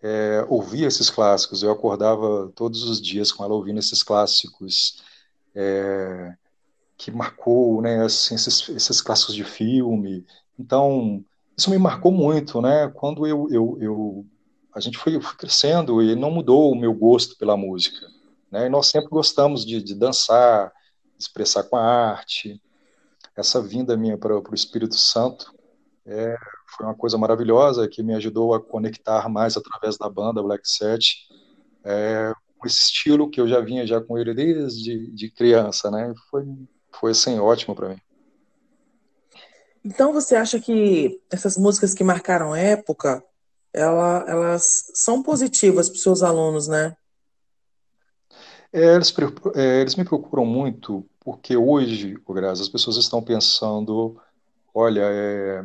é, 0.02 0.44
ouvia 0.48 0.88
esses 0.88 1.08
clássicos. 1.08 1.62
Eu 1.62 1.70
acordava 1.70 2.52
todos 2.54 2.82
os 2.84 3.00
dias 3.00 3.30
com 3.30 3.44
ela 3.44 3.54
ouvindo 3.54 3.78
esses 3.78 4.02
clássicos 4.02 5.02
é, 5.54 6.34
que 6.96 7.10
marcou, 7.10 7.80
né, 7.80 8.04
assim, 8.04 8.34
esses, 8.34 8.68
esses 8.68 9.00
clássicos 9.00 9.34
de 9.34 9.44
filme. 9.44 10.26
Então, 10.58 11.24
isso 11.56 11.70
me 11.70 11.78
marcou 11.78 12.10
muito, 12.10 12.60
né? 12.60 12.90
Quando 12.94 13.26
eu, 13.26 13.48
eu, 13.50 13.78
eu 13.80 14.26
a 14.74 14.80
gente 14.80 14.98
foi, 14.98 15.20
foi 15.20 15.36
crescendo 15.36 16.02
e 16.02 16.16
não 16.16 16.30
mudou 16.30 16.72
o 16.72 16.76
meu 16.76 16.92
gosto 16.92 17.36
pela 17.38 17.56
música. 17.56 18.06
Né? 18.54 18.66
E 18.66 18.68
nós 18.68 18.86
sempre 18.86 19.10
gostamos 19.10 19.66
de, 19.66 19.82
de 19.82 19.96
dançar, 19.96 20.72
expressar 21.18 21.64
com 21.64 21.74
a 21.74 21.82
arte. 21.82 22.62
essa 23.36 23.60
vinda 23.60 23.96
minha 23.96 24.16
para 24.16 24.38
o 24.38 24.54
Espírito 24.54 24.94
Santo 24.94 25.52
é, 26.06 26.36
foi 26.76 26.86
uma 26.86 26.94
coisa 26.94 27.18
maravilhosa 27.18 27.88
que 27.88 28.00
me 28.00 28.14
ajudou 28.14 28.54
a 28.54 28.62
conectar 28.62 29.28
mais 29.28 29.56
através 29.56 29.98
da 29.98 30.08
banda 30.08 30.40
Black 30.40 30.68
Set 30.68 31.26
é, 31.84 32.32
esse 32.64 32.78
estilo 32.78 33.28
que 33.28 33.40
eu 33.40 33.48
já 33.48 33.60
vinha 33.60 33.86
já 33.86 34.00
com 34.00 34.16
ele 34.16 34.32
desde 34.32 35.10
de 35.10 35.30
criança, 35.30 35.90
né? 35.90 36.14
Foi 36.30 36.46
foi 36.98 37.10
assim 37.10 37.38
ótimo 37.38 37.74
para 37.74 37.88
mim. 37.90 38.00
Então 39.84 40.12
você 40.12 40.36
acha 40.36 40.58
que 40.60 41.20
essas 41.30 41.58
músicas 41.58 41.92
que 41.92 42.04
marcaram 42.04 42.54
época, 42.54 43.22
ela, 43.72 44.24
elas 44.28 44.84
são 44.94 45.22
positivas 45.22 45.90
para 45.90 45.98
seus 45.98 46.22
alunos, 46.22 46.68
né? 46.68 46.96
É, 48.74 48.96
eles, 48.96 49.14
é, 49.54 49.80
eles, 49.82 49.94
me 49.94 50.04
procuram 50.04 50.44
muito 50.44 51.08
porque 51.20 51.56
hoje, 51.56 52.18
Graça, 52.28 52.60
as 52.60 52.68
pessoas 52.68 52.96
estão 52.96 53.22
pensando, 53.22 54.20
olha, 54.74 55.02
é, 55.04 55.64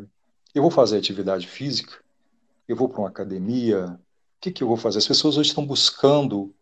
eu 0.53 0.61
vou 0.61 0.69
fazer 0.69 0.99
atividade 0.99 1.47
física, 1.47 2.03
eu 2.67 2.75
vou 2.75 2.87
para 2.87 2.99
uma 2.99 3.09
academia, 3.09 3.87
o 3.87 3.99
que, 4.39 4.51
que 4.51 4.61
eu 4.63 4.67
vou 4.67 4.77
fazer? 4.77 4.99
As 4.99 5.07
pessoas 5.07 5.37
hoje 5.37 5.49
estão 5.49 5.65
buscando 5.65 6.53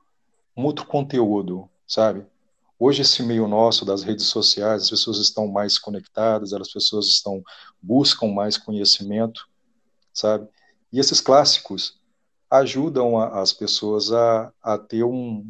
um 0.55 0.63
outro 0.63 0.85
conteúdo, 0.85 1.69
sabe? 1.85 2.25
Hoje 2.79 3.01
esse 3.01 3.21
meio 3.23 3.45
nosso 3.45 3.83
das 3.83 4.03
redes 4.03 4.27
sociais, 4.27 4.83
as 4.83 4.89
pessoas 4.89 5.17
estão 5.17 5.49
mais 5.49 5.77
conectadas, 5.77 6.53
as 6.53 6.71
pessoas 6.71 7.07
estão 7.07 7.43
buscam 7.81 8.27
mais 8.27 8.57
conhecimento, 8.57 9.49
sabe? 10.13 10.47
E 10.93 10.99
esses 10.99 11.19
clássicos 11.19 11.99
ajudam 12.49 13.17
a, 13.17 13.41
as 13.41 13.53
pessoas 13.53 14.11
a, 14.11 14.51
a 14.61 14.77
ter 14.77 15.03
um, 15.03 15.45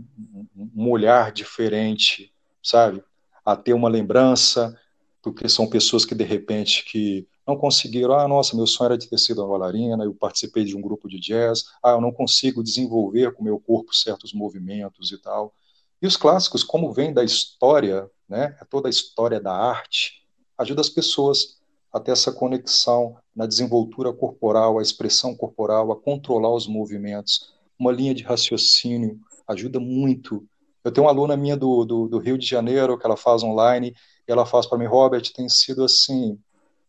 um 0.75 0.89
olhar 0.89 1.31
diferente, 1.31 2.33
sabe? 2.63 3.03
A 3.45 3.55
ter 3.55 3.73
uma 3.73 3.89
lembrança, 3.89 4.77
porque 5.21 5.47
são 5.47 5.69
pessoas 5.69 6.05
que 6.05 6.15
de 6.15 6.23
repente 6.23 6.83
que 6.85 7.27
não 7.45 7.55
conseguiram, 7.55 8.13
ah, 8.13 8.27
nossa, 8.27 8.55
meu 8.55 8.67
sonho 8.67 8.87
era 8.87 8.97
de 8.97 9.09
ter 9.09 9.17
sido 9.17 9.41
uma 9.41 9.57
bailarina, 9.57 10.03
eu 10.03 10.13
participei 10.13 10.65
de 10.65 10.75
um 10.75 10.81
grupo 10.81 11.07
de 11.07 11.17
jazz, 11.17 11.63
ah, 11.81 11.91
eu 11.91 12.01
não 12.01 12.11
consigo 12.11 12.61
desenvolver 12.61 13.33
com 13.33 13.43
meu 13.43 13.59
corpo 13.59 13.93
certos 13.93 14.33
movimentos 14.33 15.11
e 15.11 15.17
tal. 15.17 15.53
E 16.01 16.05
os 16.05 16.17
clássicos, 16.17 16.63
como 16.63 16.91
vem 16.91 17.13
da 17.13 17.23
história, 17.23 18.09
né, 18.27 18.57
é 18.61 18.65
toda 18.65 18.87
a 18.87 18.89
história 18.89 19.39
da 19.39 19.53
arte, 19.53 20.25
ajuda 20.57 20.81
as 20.81 20.89
pessoas 20.89 21.57
a 21.91 21.99
ter 21.99 22.11
essa 22.11 22.31
conexão 22.31 23.17
na 23.37 23.45
desenvoltura 23.45 24.11
corporal, 24.11 24.79
a 24.79 24.81
expressão 24.81 25.35
corporal, 25.35 25.91
a 25.91 25.95
controlar 25.95 26.51
os 26.51 26.65
movimentos. 26.65 27.53
Uma 27.77 27.91
linha 27.91 28.15
de 28.15 28.23
raciocínio 28.23 29.19
ajuda 29.47 29.79
muito. 29.79 30.43
Eu 30.83 30.91
tenho 30.91 31.05
uma 31.05 31.11
aluna 31.13 31.37
minha 31.37 31.55
do, 31.55 31.85
do, 31.85 32.07
do 32.07 32.17
Rio 32.17 32.35
de 32.35 32.47
Janeiro 32.47 32.97
que 32.97 33.05
ela 33.05 33.15
faz 33.15 33.43
online, 33.43 33.93
e 34.27 34.31
ela 34.31 34.43
faz 34.43 34.65
para 34.65 34.79
mim, 34.79 34.85
Robert, 34.85 35.31
tem 35.35 35.47
sido 35.47 35.83
assim, 35.83 36.39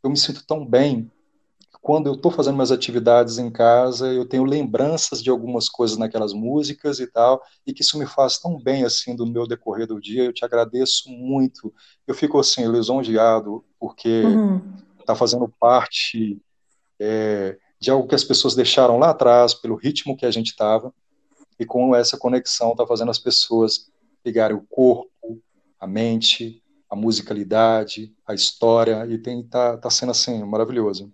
eu 0.03 0.09
me 0.09 0.17
sinto 0.17 0.43
tão 0.47 0.65
bem. 0.65 1.11
Quando 1.83 2.07
eu 2.07 2.15
estou 2.15 2.31
fazendo 2.31 2.55
minhas 2.55 2.73
atividades 2.73 3.37
em 3.37 3.51
casa, 3.51 4.11
eu 4.11 4.25
tenho 4.25 4.45
lembranças 4.45 5.23
de 5.23 5.29
algumas 5.29 5.69
coisas 5.69 5.99
naquelas 5.99 6.33
músicas 6.33 6.99
e 6.99 7.07
tal, 7.07 7.43
e 7.67 7.75
que 7.75 7.83
isso 7.83 7.99
me 7.99 8.07
faz 8.07 8.39
tão 8.39 8.59
bem 8.59 8.85
assim 8.85 9.15
do 9.15 9.27
meu 9.27 9.47
decorrer 9.47 9.87
do 9.87 10.01
dia. 10.01 10.25
Eu 10.25 10.33
te 10.33 10.47
agradeço 10.47 11.11
muito. 11.11 11.73
Eu 12.07 12.15
fico 12.15 12.39
assim 12.39 12.67
lisonjeado 12.67 13.63
porque 13.79 14.23
está 15.09 15.17
fazendo 15.17 15.49
parte 15.59 16.39
é, 17.01 17.57
de 17.81 17.91
algo 17.91 18.07
que 18.07 18.15
as 18.15 18.25
pessoas 18.25 18.55
deixaram 18.55 18.99
lá 18.99 19.11
atrás 19.11 19.55
pelo 19.55 19.75
ritmo 19.75 20.17
que 20.17 20.27
a 20.27 20.31
gente 20.31 20.49
estava 20.49 20.93
e 21.59 21.65
com 21.65 21.97
essa 21.97 22.19
conexão 22.19 22.73
está 22.73 22.87
fazendo 22.87 23.11
as 23.11 23.19
pessoas 23.19 23.91
pegarem 24.23 24.57
o 24.57 24.67
corpo, 24.69 25.41
a 25.81 25.87
mente, 25.87 26.63
a 26.91 26.95
musicalidade, 26.95 28.15
a 28.27 28.35
história, 28.35 29.07
e 29.09 29.17
tem 29.19 29.43
tá, 29.43 29.79
tá 29.79 29.91
sendo 29.91 30.11
assim 30.11 30.43
maravilhoso. 30.45 31.11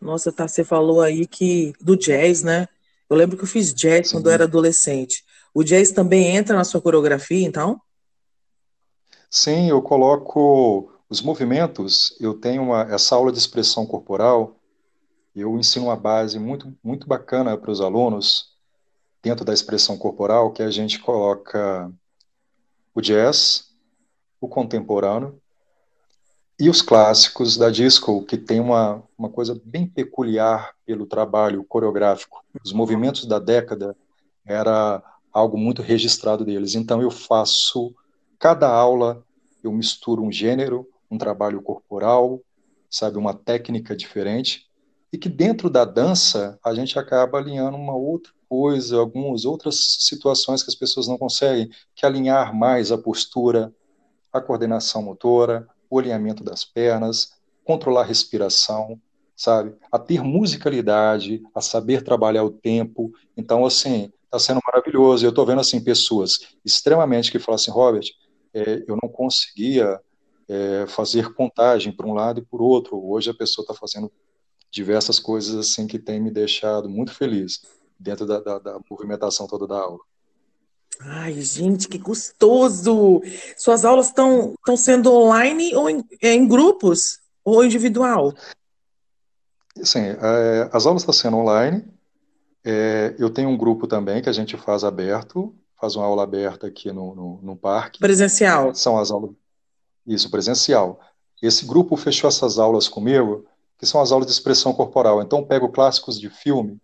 Nossa, 0.00 0.30
tá, 0.30 0.46
você 0.46 0.62
falou 0.62 1.00
aí 1.00 1.26
que 1.26 1.72
do 1.80 1.96
jazz, 1.96 2.42
né? 2.42 2.68
Eu 3.08 3.16
lembro 3.16 3.36
que 3.36 3.44
eu 3.44 3.48
fiz 3.48 3.72
jazz 3.72 4.08
Sim. 4.08 4.16
quando 4.16 4.26
eu 4.26 4.32
era 4.32 4.44
adolescente. 4.44 5.24
O 5.54 5.64
jazz 5.64 5.90
também 5.92 6.36
entra 6.36 6.56
na 6.56 6.64
sua 6.64 6.82
coreografia, 6.82 7.46
então? 7.46 7.80
Sim, 9.30 9.70
eu 9.70 9.80
coloco 9.80 10.95
os 11.08 11.20
movimentos. 11.20 12.16
Eu 12.20 12.34
tenho 12.34 12.62
uma, 12.62 12.82
essa 12.82 13.14
aula 13.14 13.32
de 13.32 13.38
expressão 13.38 13.86
corporal. 13.86 14.56
Eu 15.34 15.58
ensino 15.58 15.86
uma 15.86 15.96
base 15.96 16.38
muito 16.38 16.72
muito 16.82 17.06
bacana 17.06 17.56
para 17.56 17.70
os 17.70 17.80
alunos 17.80 18.56
dentro 19.22 19.44
da 19.44 19.52
expressão 19.52 19.98
corporal, 19.98 20.52
que 20.52 20.62
a 20.62 20.70
gente 20.70 20.98
coloca 21.00 21.92
o 22.94 23.00
jazz, 23.00 23.68
o 24.40 24.48
contemporâneo 24.48 25.40
e 26.58 26.70
os 26.70 26.80
clássicos 26.80 27.56
da 27.56 27.68
disco, 27.68 28.24
que 28.24 28.38
tem 28.38 28.60
uma, 28.60 29.02
uma 29.18 29.28
coisa 29.28 29.60
bem 29.64 29.86
peculiar 29.86 30.74
pelo 30.86 31.06
trabalho 31.06 31.62
coreográfico. 31.64 32.42
Os 32.64 32.72
movimentos 32.72 33.26
da 33.26 33.38
década 33.38 33.94
era 34.44 35.02
algo 35.32 35.58
muito 35.58 35.82
registrado 35.82 36.44
deles. 36.44 36.74
Então 36.74 37.02
eu 37.02 37.10
faço 37.10 37.94
cada 38.38 38.70
aula 38.70 39.22
eu 39.66 39.72
misturo 39.72 40.22
um 40.22 40.30
gênero, 40.30 40.88
um 41.10 41.18
trabalho 41.18 41.62
corporal, 41.62 42.40
sabe, 42.90 43.18
uma 43.18 43.34
técnica 43.34 43.96
diferente, 43.96 44.66
e 45.12 45.18
que 45.18 45.28
dentro 45.28 45.70
da 45.70 45.84
dança 45.84 46.58
a 46.64 46.74
gente 46.74 46.98
acaba 46.98 47.38
alinhando 47.38 47.76
uma 47.76 47.94
outra 47.94 48.32
coisa, 48.48 48.98
algumas 48.98 49.44
outras 49.44 49.76
situações 50.00 50.62
que 50.62 50.70
as 50.70 50.74
pessoas 50.74 51.08
não 51.08 51.18
conseguem, 51.18 51.70
que 51.94 52.06
alinhar 52.06 52.54
mais 52.54 52.92
a 52.92 52.98
postura, 52.98 53.72
a 54.32 54.40
coordenação 54.40 55.02
motora, 55.02 55.66
o 55.88 55.98
alinhamento 55.98 56.44
das 56.44 56.64
pernas, 56.64 57.32
controlar 57.64 58.02
a 58.02 58.06
respiração, 58.06 59.00
sabe? 59.36 59.74
A 59.90 59.98
ter 59.98 60.22
musicalidade, 60.22 61.42
a 61.54 61.60
saber 61.60 62.02
trabalhar 62.02 62.44
o 62.44 62.50
tempo. 62.50 63.12
Então, 63.36 63.64
assim, 63.64 64.12
está 64.24 64.38
sendo 64.38 64.60
maravilhoso. 64.64 65.24
Eu 65.24 65.30
estou 65.30 65.44
vendo, 65.44 65.60
assim, 65.60 65.82
pessoas 65.82 66.38
extremamente 66.64 67.30
que 67.30 67.38
falam 67.38 67.56
assim, 67.56 67.70
Robert, 67.70 68.06
é, 68.54 68.84
eu 68.86 68.96
não 69.00 69.08
conseguia 69.08 70.00
é, 70.48 70.86
fazer 70.86 71.32
contagem 71.34 71.92
para 71.92 72.06
um 72.06 72.14
lado 72.14 72.40
e 72.40 72.44
por 72.44 72.62
outro. 72.62 73.02
Hoje 73.04 73.30
a 73.30 73.34
pessoa 73.34 73.62
está 73.64 73.74
fazendo 73.74 74.10
diversas 74.70 75.18
coisas, 75.18 75.54
assim, 75.54 75.86
que 75.86 75.98
tem 75.98 76.20
me 76.20 76.30
deixado 76.30 76.88
muito 76.88 77.14
feliz 77.14 77.62
dentro 77.98 78.26
da, 78.26 78.40
da, 78.40 78.58
da 78.58 78.80
movimentação 78.90 79.46
toda 79.46 79.66
da 79.66 79.78
aula. 79.78 80.00
Ai, 81.00 81.40
gente, 81.40 81.88
que 81.88 81.98
gostoso! 81.98 83.20
Suas 83.56 83.84
aulas 83.84 84.06
estão 84.06 84.54
sendo 84.76 85.12
online 85.12 85.74
ou 85.74 85.90
em, 85.90 86.04
é, 86.22 86.32
em, 86.32 86.46
grupos 86.46 87.20
ou 87.44 87.64
individual? 87.64 88.34
Sim, 89.82 90.00
é, 90.00 90.70
as 90.72 90.86
aulas 90.86 91.02
estão 91.02 91.12
sendo 91.12 91.36
online. 91.36 91.84
É, 92.64 93.14
eu 93.18 93.30
tenho 93.30 93.48
um 93.48 93.56
grupo 93.56 93.86
também 93.86 94.22
que 94.22 94.28
a 94.28 94.32
gente 94.32 94.56
faz 94.56 94.84
aberto, 94.84 95.54
faz 95.78 95.96
uma 95.96 96.06
aula 96.06 96.22
aberta 96.22 96.66
aqui 96.66 96.90
no, 96.90 97.14
no, 97.14 97.40
no 97.42 97.56
parque. 97.56 98.00
Presencial. 98.00 98.74
São 98.74 98.98
as 98.98 99.10
aulas. 99.10 99.32
Isso, 100.06 100.30
presencial. 100.30 101.00
Esse 101.42 101.66
grupo 101.66 101.96
fechou 101.96 102.28
essas 102.28 102.58
aulas 102.58 102.88
comigo, 102.88 103.44
que 103.78 103.86
são 103.86 104.00
as 104.00 104.12
aulas 104.12 104.26
de 104.26 104.32
expressão 104.32 104.72
corporal. 104.72 105.20
Então, 105.22 105.44
pego 105.44 105.68
clássicos 105.68 106.18
de 106.18 106.30
filme 106.30 106.80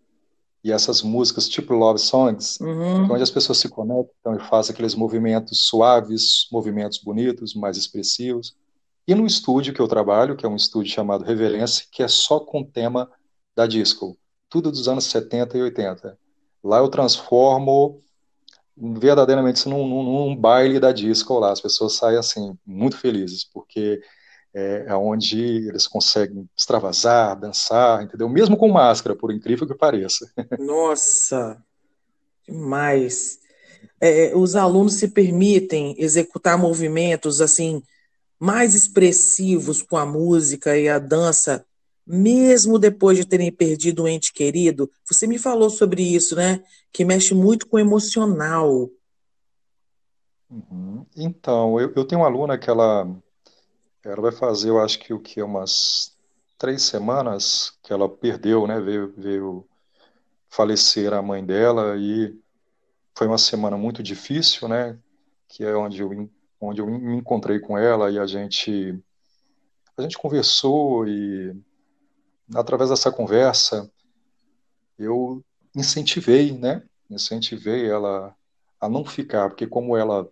e 0.64 0.71
essas 0.71 1.02
músicas 1.02 1.49
tipo 1.49 1.75
love 1.75 1.99
songs, 1.99 2.61
uhum. 2.61 3.11
Onde 3.11 3.23
as 3.23 3.31
pessoas 3.31 3.59
se 3.59 3.69
conectam 3.69 4.37
e 4.37 4.41
fazem 4.49 4.73
aqueles 4.73 4.95
movimentos 4.95 5.64
suaves, 5.64 6.47
movimentos 6.52 6.99
bonitos, 6.99 7.55
mais 7.55 7.76
expressivos. 7.76 8.55
E 9.07 9.14
no 9.14 9.26
estúdio 9.26 9.75
que 9.75 9.81
eu 9.81 9.88
trabalho, 9.88 10.37
que 10.37 10.47
é 10.47 10.49
um 10.49 10.55
estúdio 10.55 10.93
chamado 10.93 11.25
Reverência, 11.25 11.87
que 11.91 12.02
é 12.02 12.09
só 12.09 12.38
com 12.38 12.62
tema 12.62 13.11
da 13.57 13.67
disco, 13.67 14.17
tudo 14.49 14.71
dos 14.71 14.87
anos 14.87 15.05
70 15.07 15.59
e 15.59 15.62
80. 15.62 16.17
Lá 16.62 16.79
eu 16.79 16.88
transformo 16.88 18.00
verdadeiramente 18.76 19.69
num, 19.69 19.87
num, 19.87 20.02
num 20.02 20.37
baile 20.37 20.81
da 20.81 20.93
disco 20.93 21.38
lá. 21.38 21.52
As 21.52 21.61
pessoas 21.61 21.95
saem 21.95 22.19
assim 22.19 22.57
muito 22.67 22.97
felizes 22.97 23.45
porque 23.45 24.00
é, 24.55 24.87
é 24.88 24.95
onde 24.95 25.69
eles 25.69 25.87
conseguem 25.87 26.49
extravasar, 26.57 27.38
dançar, 27.38 28.02
entendeu? 28.02 28.29
Mesmo 28.29 28.57
com 28.57 28.69
máscara, 28.69 29.17
por 29.17 29.33
incrível 29.33 29.67
que 29.67 29.75
pareça. 29.75 30.31
Nossa, 30.59 31.62
demais. 32.47 33.38
É, 34.00 34.33
os 34.35 34.57
alunos 34.57 34.95
se 34.95 35.09
permitem 35.09 35.95
executar 35.99 36.59
movimentos 36.59 37.41
assim 37.41 37.83
mais 38.38 38.75
expressivos 38.75 39.83
com 39.83 39.97
a 39.97 40.05
música 40.05 40.76
e 40.76 40.88
a 40.88 40.99
dança, 40.99 41.64
mesmo 42.06 42.78
depois 42.78 43.16
de 43.16 43.25
terem 43.25 43.52
perdido 43.52 44.04
um 44.04 44.09
ente 44.09 44.32
querido. 44.32 44.90
Você 45.04 45.26
me 45.26 45.38
falou 45.38 45.71
sobre 45.71 46.02
isso, 46.02 46.35
né? 46.37 46.62
Que 46.92 47.04
mexe 47.04 47.35
muito 47.35 47.66
com 47.66 47.76
o 47.76 47.80
emocional. 47.80 48.90
Uhum. 50.50 51.06
Então, 51.16 51.80
eu, 51.80 51.92
eu 51.94 52.04
tenho 52.04 52.21
uma 52.21 52.26
aluna 52.26 52.59
que 52.59 52.68
ela 52.68 53.09
ela 54.04 54.21
vai 54.21 54.32
fazer, 54.32 54.71
eu 54.71 54.80
acho 54.80 54.99
que 54.99 55.14
o 55.14 55.21
que 55.21 55.40
umas 55.40 56.16
três 56.59 56.82
semanas 56.82 57.78
que 57.82 57.92
ela 57.92 58.09
perdeu, 58.09 58.66
né? 58.66 58.80
Veio, 58.80 59.14
veio 59.16 59.68
falecer 60.49 61.12
a 61.12 61.23
mãe 61.23 61.44
dela 61.44 61.97
e 61.97 62.37
foi 63.16 63.26
uma 63.26 63.38
semana 63.38 63.76
muito 63.76 64.02
difícil, 64.02 64.68
né? 64.68 64.99
Que 65.49 65.64
é 65.64 65.75
onde 65.76 66.00
eu, 66.02 66.28
onde 66.61 66.80
eu 66.80 66.87
me 66.87 67.16
encontrei 67.16 67.61
com 67.61 67.78
ela 67.78 68.11
e 68.11 68.18
a 68.18 68.26
gente 68.26 68.99
a 69.97 70.02
gente 70.02 70.18
conversou 70.18 71.06
e, 71.06 71.54
através 72.54 72.90
dessa 72.90 73.11
conversa, 73.11 73.90
eu 74.99 75.42
incentivei, 75.75 76.52
né? 76.52 76.82
Incentivei 77.11 77.88
ela 77.88 78.35
a 78.80 78.88
não 78.88 79.04
ficar, 79.04 79.49
porque 79.49 79.66
como 79.66 79.97
ela 79.97 80.28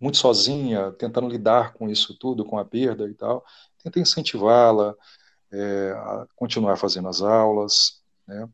muito 0.00 0.18
sozinha, 0.18 0.92
tentando 0.92 1.28
lidar 1.28 1.74
com 1.74 1.88
isso 1.88 2.16
tudo, 2.18 2.44
com 2.44 2.58
a 2.58 2.64
perda 2.64 3.08
e 3.08 3.14
tal, 3.14 3.44
tentei 3.82 4.02
incentivá-la 4.02 4.94
é, 5.52 5.92
a 5.96 6.26
continuar 6.36 6.76
fazendo 6.76 7.08
as 7.08 7.22
aulas, 7.22 8.02
né? 8.26 8.48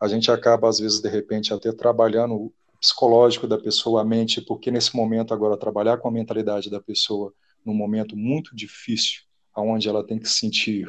A 0.00 0.08
gente 0.08 0.30
acaba 0.30 0.68
às 0.68 0.78
vezes 0.78 1.00
de 1.00 1.08
repente 1.08 1.52
até 1.52 1.72
trabalhando 1.72 2.34
o 2.34 2.52
psicológico 2.80 3.46
da 3.46 3.58
pessoa, 3.58 4.02
a 4.02 4.04
mente, 4.04 4.42
porque 4.42 4.70
nesse 4.70 4.94
momento 4.94 5.32
agora 5.32 5.56
trabalhar 5.56 5.96
com 5.98 6.08
a 6.08 6.12
mentalidade 6.12 6.70
da 6.70 6.80
pessoa 6.80 7.32
num 7.64 7.74
momento 7.74 8.14
muito 8.14 8.54
difícil, 8.54 9.22
aonde 9.54 9.88
ela 9.88 10.06
tem 10.06 10.18
que 10.18 10.28
sentir 10.28 10.86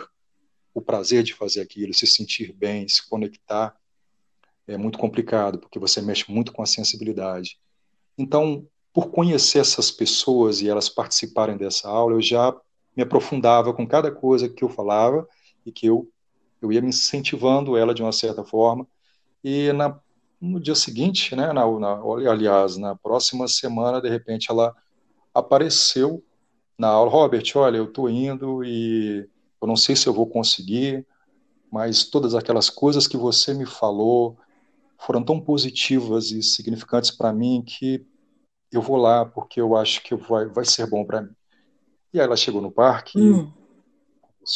o 0.75 0.81
prazer 0.81 1.23
de 1.23 1.33
fazer 1.33 1.61
aquilo, 1.61 1.93
se 1.93 2.05
sentir 2.05 2.51
bem, 2.51 2.85
se 2.87 3.07
conectar, 3.09 3.73
é 4.67 4.77
muito 4.77 4.99
complicado, 4.99 5.57
porque 5.57 5.79
você 5.79 6.01
mexe 6.01 6.29
muito 6.29 6.51
com 6.51 6.61
a 6.61 6.65
sensibilidade. 6.65 7.57
Então, 8.17 8.67
por 8.93 9.09
conhecer 9.09 9.59
essas 9.59 9.89
pessoas 9.89 10.61
e 10.61 10.69
elas 10.69 10.89
participarem 10.89 11.55
dessa 11.55 11.87
aula, 11.87 12.15
eu 12.15 12.21
já 12.21 12.53
me 12.95 13.03
aprofundava 13.03 13.73
com 13.73 13.87
cada 13.87 14.11
coisa 14.11 14.49
que 14.49 14.65
eu 14.65 14.69
falava 14.69 15.25
e 15.65 15.71
que 15.71 15.87
eu, 15.87 16.11
eu 16.61 16.73
ia 16.73 16.81
me 16.81 16.89
incentivando 16.89 17.77
ela 17.77 17.93
de 17.93 18.01
uma 18.01 18.11
certa 18.11 18.43
forma. 18.43 18.85
E 19.41 19.71
na, 19.71 19.97
no 20.41 20.59
dia 20.59 20.75
seguinte, 20.75 21.37
né, 21.37 21.53
na, 21.53 21.65
na, 21.79 22.01
aliás, 22.29 22.75
na 22.75 22.95
próxima 22.95 23.47
semana, 23.47 24.01
de 24.01 24.09
repente, 24.09 24.51
ela 24.51 24.75
apareceu 25.33 26.21
na 26.77 26.89
aula, 26.89 27.09
Robert, 27.09 27.45
olha, 27.55 27.77
eu 27.77 27.85
estou 27.85 28.09
indo 28.09 28.61
e 28.61 29.29
eu 29.65 29.67
não 29.67 29.75
sei 29.75 29.95
se 29.95 30.05
eu 30.05 30.13
vou 30.13 30.27
conseguir, 30.27 31.05
mas 31.71 32.05
todas 32.05 32.35
aquelas 32.35 32.69
coisas 32.69 33.07
que 33.07 33.17
você 33.17 33.51
me 33.51 33.65
falou 33.65 34.37
foram 34.99 35.23
tão 35.23 35.41
positivas 35.41 36.29
e 36.29 36.41
significantes 36.43 37.09
para 37.09 37.33
mim 37.33 37.63
que 37.65 38.05
eu 38.71 38.81
vou 38.81 38.95
lá 38.95 39.25
porque 39.25 39.59
eu 39.59 39.75
acho 39.75 40.03
que 40.03 40.15
vai, 40.15 40.45
vai 40.45 40.65
ser 40.65 40.87
bom 40.87 41.03
para 41.03 41.23
mim. 41.23 41.35
E 42.13 42.19
aí 42.19 42.25
ela 42.25 42.37
chegou 42.37 42.61
no 42.61 42.71
parque, 42.71 43.19
hum. 43.19 43.51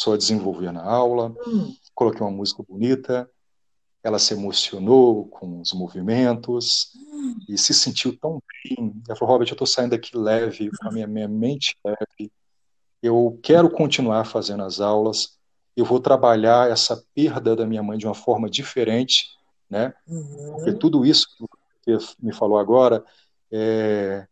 a 0.06 0.16
desenvolver 0.16 0.72
na 0.72 0.84
aula, 0.84 1.34
hum. 1.44 1.74
coloquei 1.92 2.20
uma 2.20 2.30
música 2.30 2.62
bonita, 2.62 3.28
ela 4.02 4.18
se 4.18 4.32
emocionou 4.32 5.26
com 5.26 5.60
os 5.60 5.72
movimentos 5.72 6.92
hum. 6.96 7.36
e 7.48 7.58
se 7.58 7.74
sentiu 7.74 8.16
tão 8.16 8.40
bem. 8.64 8.94
Ela 9.08 9.18
falou, 9.18 9.34
Robert, 9.34 9.48
eu 9.48 9.54
estou 9.54 9.66
saindo 9.66 9.94
aqui 9.94 10.16
leve, 10.16 10.70
com 10.70 10.88
a 10.88 10.92
minha, 10.92 11.06
minha 11.08 11.28
mente 11.28 11.76
leve, 11.84 12.32
eu 13.02 13.38
quero 13.42 13.70
continuar 13.70 14.24
fazendo 14.24 14.62
as 14.62 14.80
aulas, 14.80 15.38
eu 15.76 15.84
vou 15.84 16.00
trabalhar 16.00 16.70
essa 16.70 17.02
perda 17.14 17.56
da 17.56 17.66
minha 17.66 17.82
mãe 17.82 17.96
de 17.96 18.06
uma 18.06 18.14
forma 18.14 18.50
diferente, 18.50 19.26
né? 19.68 19.94
Uhum. 20.06 20.52
Porque 20.54 20.72
tudo 20.74 21.06
isso 21.06 21.26
que 21.82 21.96
você 21.96 22.14
me 22.20 22.32
falou 22.32 22.58
agora 22.58 23.04
é, 23.50 24.26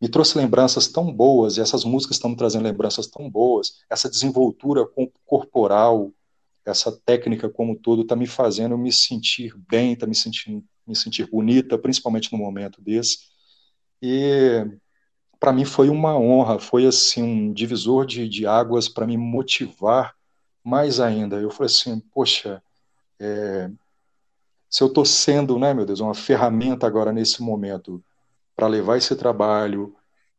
me 0.00 0.08
trouxe 0.08 0.36
lembranças 0.38 0.86
tão 0.88 1.12
boas, 1.12 1.56
e 1.56 1.60
essas 1.60 1.84
músicas 1.84 2.16
estão 2.16 2.30
me 2.30 2.36
trazendo 2.36 2.64
lembranças 2.64 3.06
tão 3.06 3.28
boas, 3.30 3.80
essa 3.90 4.08
desenvoltura 4.08 4.86
corporal, 5.24 6.12
essa 6.64 6.92
técnica 6.92 7.48
como 7.48 7.76
todo 7.76 8.02
está 8.02 8.16
me 8.16 8.26
fazendo 8.26 8.78
me 8.78 8.92
sentir 8.92 9.54
bem, 9.68 9.92
está 9.92 10.06
me 10.06 10.14
sentindo 10.14 10.64
me 10.86 10.94
sentir 10.94 11.28
bonita, 11.30 11.78
principalmente 11.78 12.30
no 12.32 12.38
momento 12.38 12.80
desse. 12.82 13.18
E 14.02 14.66
para 15.38 15.52
mim 15.52 15.64
foi 15.64 15.88
uma 15.88 16.16
honra, 16.16 16.58
foi 16.58 16.86
assim 16.86 17.22
um 17.22 17.52
divisor 17.52 18.06
de, 18.06 18.28
de 18.28 18.46
águas 18.46 18.88
para 18.88 19.06
me 19.06 19.16
motivar 19.16 20.14
mais 20.62 21.00
ainda. 21.00 21.36
Eu 21.36 21.50
falei 21.50 21.66
assim, 21.66 22.00
poxa, 22.12 22.62
é, 23.20 23.70
se 24.70 24.82
eu 24.82 24.88
estou 24.88 25.04
sendo, 25.04 25.58
né, 25.58 25.72
meu 25.72 25.86
Deus, 25.86 26.00
uma 26.00 26.14
ferramenta 26.14 26.86
agora 26.86 27.12
nesse 27.12 27.42
momento 27.42 28.02
para 28.56 28.66
levar 28.66 28.96
esse 28.96 29.14
trabalho 29.14 29.94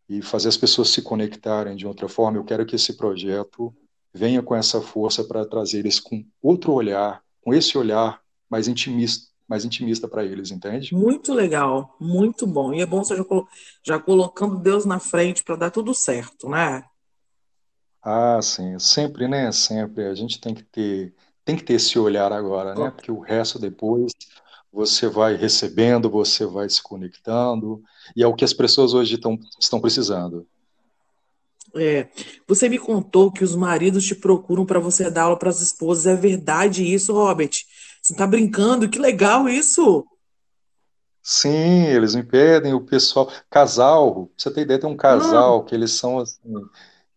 e 0.10 0.22
fazer 0.22 0.50
as 0.50 0.58
pessoas 0.58 0.90
se 0.90 1.02
conectarem 1.02 1.76
de 1.76 1.88
outra 1.88 2.08
forma, 2.08 2.38
eu 2.38 2.44
quero 2.44 2.66
que 2.66 2.76
esse 2.76 2.94
projeto 2.94 3.76
venha 4.14 4.42
com 4.42 4.56
essa 4.56 4.82
força 4.82 5.24
para 5.24 5.46
trazer 5.46 5.80
eles 5.80 6.00
com 6.00 6.26
outro 6.42 6.72
olhar, 6.74 7.22
com 7.42 7.54
esse 7.54 7.78
olhar 7.78 8.22
mais 8.50 8.68
intimista, 8.68 9.28
mais 9.48 9.64
intimista 9.64 10.08
para 10.08 10.24
eles, 10.24 10.52
entende? 10.52 10.94
Muito 10.94 11.34
legal, 11.34 11.96
muito 12.00 12.48
bom. 12.48 12.74
E 12.74 12.82
é 12.82 12.86
bom 12.86 13.04
você 13.04 13.16
já, 13.16 13.24
colo 13.24 13.48
já 13.84 14.00
colocando 14.00 14.58
Deus 14.58 14.86
na 14.86 15.00
frente 15.00 15.44
para 15.44 15.56
dar 15.56 15.72
tudo 15.72 15.94
certo, 15.94 16.50
né? 16.50 16.84
Ah, 18.02 18.40
sim, 18.42 18.78
sempre, 18.80 19.28
né? 19.28 19.52
Sempre. 19.52 20.06
A 20.06 20.16
gente 20.16 20.40
tem 20.40 20.54
que 20.54 20.64
ter, 20.64 21.14
tem 21.44 21.56
que 21.56 21.64
ter 21.64 21.74
esse 21.74 21.98
olhar 21.98 22.32
agora, 22.32 22.76
né? 22.76 22.92
Porque 22.92 23.12
o 23.12 23.20
resto 23.20 23.58
depois 23.58 24.12
você 24.72 25.08
vai 25.08 25.36
recebendo, 25.36 26.10
você 26.10 26.46
vai 26.46 26.70
se 26.70 26.84
conectando, 26.84 27.82
e 28.16 28.22
é 28.22 28.28
o 28.28 28.34
que 28.36 28.44
as 28.44 28.54
pessoas 28.54 28.94
hoje 28.94 29.18
tão, 29.18 29.40
estão 29.58 29.80
precisando. 29.80 30.46
É, 31.74 32.10
você 32.48 32.70
me 32.70 32.78
contou 32.78 33.32
que 33.32 33.44
os 33.44 33.56
maridos 33.56 34.06
te 34.06 34.16
procuram 34.16 34.66
para 34.66 34.80
você 34.80 35.10
dar 35.10 35.24
aula 35.24 35.38
para 35.38 35.50
as 35.50 35.62
esposas. 35.62 36.06
É 36.06 36.16
verdade 36.16 36.84
isso, 36.84 37.14
Robert? 37.14 37.52
Você 38.06 38.14
está 38.14 38.28
brincando? 38.28 38.88
Que 38.88 39.00
legal 39.00 39.50
isso! 39.50 40.06
Sim, 41.24 41.86
eles 41.86 42.14
me 42.14 42.22
pedem, 42.22 42.72
o 42.72 42.86
pessoal. 42.86 43.32
Casal, 43.50 44.28
pra 44.28 44.34
você 44.38 44.54
ter 44.54 44.62
ideia, 44.62 44.80
tem 44.80 44.88
um 44.88 44.96
casal 44.96 45.62
ah. 45.62 45.64
que 45.66 45.74
eles 45.74 45.94
são 45.94 46.20
assim. 46.20 46.40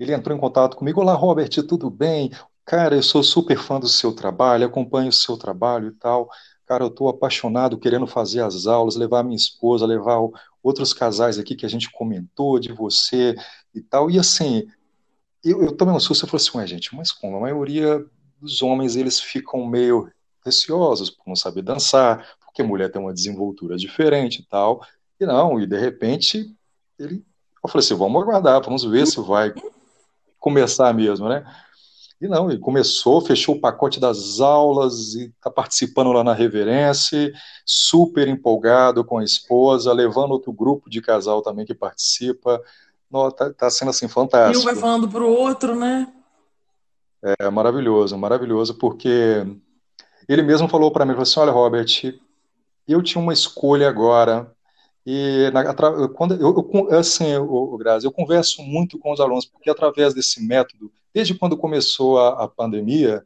Ele 0.01 0.15
entrou 0.15 0.35
em 0.35 0.41
contato 0.41 0.79
comigo. 0.79 1.03
Olá, 1.03 1.13
Robert, 1.13 1.51
tudo 1.69 1.91
bem? 1.91 2.33
Cara, 2.65 2.97
eu 2.97 3.03
sou 3.03 3.23
super 3.23 3.59
fã 3.59 3.79
do 3.79 3.87
seu 3.87 4.15
trabalho, 4.15 4.65
acompanho 4.65 5.11
o 5.11 5.13
seu 5.13 5.37
trabalho 5.37 5.89
e 5.89 5.93
tal. 5.93 6.31
Cara, 6.65 6.85
eu 6.85 6.89
estou 6.89 7.11
apaixonado, 7.11 7.79
querendo 7.79 8.07
fazer 8.07 8.41
as 8.41 8.67
aulas, 8.67 8.97
levar 8.97 9.23
minha 9.23 9.37
esposa, 9.37 9.85
levar 9.85 10.17
outros 10.63 10.95
casais 10.95 11.39
aqui 11.39 11.55
que 11.55 11.67
a 11.67 11.69
gente 11.69 11.93
comentou 11.93 12.59
de 12.59 12.73
você 12.73 13.35
e 13.75 13.83
tal. 13.83 14.11
E 14.11 14.19
assim, 14.19 14.67
eu, 15.45 15.63
eu 15.65 15.77
tomei 15.77 15.95
um 15.95 16.01
susto 16.01 16.25
e 16.25 16.31
falei 16.31 16.47
assim, 16.47 16.57
ué, 16.57 16.67
gente, 16.67 16.97
mas 16.97 17.13
como? 17.13 17.37
A 17.37 17.41
maioria 17.41 18.03
dos 18.41 18.63
homens, 18.63 18.97
eles 18.97 19.21
ficam 19.21 19.67
meio 19.67 20.11
receosos 20.45 21.11
por 21.11 21.25
não 21.27 21.37
saber 21.37 21.63
dançar, 21.63 22.27
porque 22.45 22.63
mulher 22.63 22.91
tem 22.91 23.01
uma 23.01 23.13
desenvoltura 23.13 23.77
diferente 23.77 24.41
e 24.41 24.47
tal. 24.47 24.83
E 25.21 25.27
não, 25.27 25.61
e 25.61 25.67
de 25.67 25.79
repente, 25.79 26.55
ele, 26.99 27.25
eu 27.63 27.69
falei 27.69 27.85
assim, 27.85 27.95
vamos 27.95 28.23
aguardar, 28.23 28.63
vamos 28.63 28.85
ver 28.85 29.07
se 29.07 29.21
vai 29.21 29.53
começar 30.39 30.93
mesmo, 30.95 31.29
né? 31.29 31.45
E 32.21 32.27
não, 32.27 32.51
ele 32.51 32.59
começou, 32.59 33.21
fechou 33.21 33.55
o 33.55 33.61
pacote 33.61 34.01
das 34.01 34.41
aulas 34.41 35.15
e 35.15 35.27
está 35.27 35.49
participando 35.49 36.11
lá 36.11 36.25
na 36.25 36.33
reverência, 36.33 37.33
super 37.65 38.27
empolgado 38.27 39.05
com 39.05 39.19
a 39.19 39.25
esposa, 39.25 39.93
levando 39.93 40.33
outro 40.33 40.53
grupo 40.53 40.91
de 40.91 41.01
casal 41.01 41.43
também 41.43 41.65
que 41.65 41.75
participa. 41.75 42.61
Está 43.31 43.53
tá 43.55 43.71
sendo 43.71 43.91
assim 43.91 44.09
fantástico. 44.09 44.59
E 44.59 44.61
um 44.61 44.65
vai 44.65 44.75
falando 44.75 45.09
para 45.09 45.23
o 45.23 45.31
outro, 45.31 45.77
né? 45.77 46.13
É 47.41 47.49
maravilhoso, 47.51 48.19
maravilhoso, 48.19 48.75
porque 48.75 49.47
ele 50.29 50.43
mesmo 50.43 50.69
falou 50.69 50.91
para 50.91 51.05
mim, 51.05 51.13
falou 51.13 51.23
assim, 51.23 51.41
olha, 51.41 51.53
Robert, 51.53 51.87
eu 52.87 53.03
tinha 53.03 53.23
uma 53.23 53.33
escolha 53.33 53.89
agora 53.89 54.51
e 55.11 55.51
na, 55.55 55.75
quando 56.09 56.35
eu, 56.35 56.71
eu 56.91 56.99
assim, 56.99 57.29
eu, 57.29 57.77
Grazi, 57.79 58.07
eu 58.07 58.13
converso 58.13 58.63
muito 58.63 58.99
com 58.99 59.11
os 59.11 59.21
alunos, 59.21 59.47
porque 59.47 59.71
através 59.71 60.13
desse 60.13 60.47
método, 60.47 60.93
desde 61.15 61.35
quando 61.35 61.57
começou 61.57 62.19
a, 62.19 62.45
a 62.45 62.49
pandemia, 62.49 63.25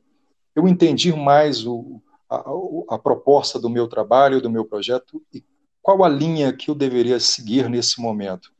eu 0.54 0.68
entendi 0.68 1.12
mais 1.12 1.66
o, 1.66 2.00
a, 2.30 2.44
a, 2.90 2.98
proposta 2.98 3.58
do 3.58 3.68
meu 3.68 3.88
trabalho, 3.88 4.40
do 4.40 4.48
meu 4.48 4.64
projeto 4.64 5.20
e 5.34 5.42
qual 5.82 6.04
a 6.04 6.08
linha 6.08 6.52
que 6.52 6.70
eu 6.70 6.74
deveria 6.76 7.18
seguir 7.18 7.68
nesse 7.68 8.00
momento. 8.00 8.52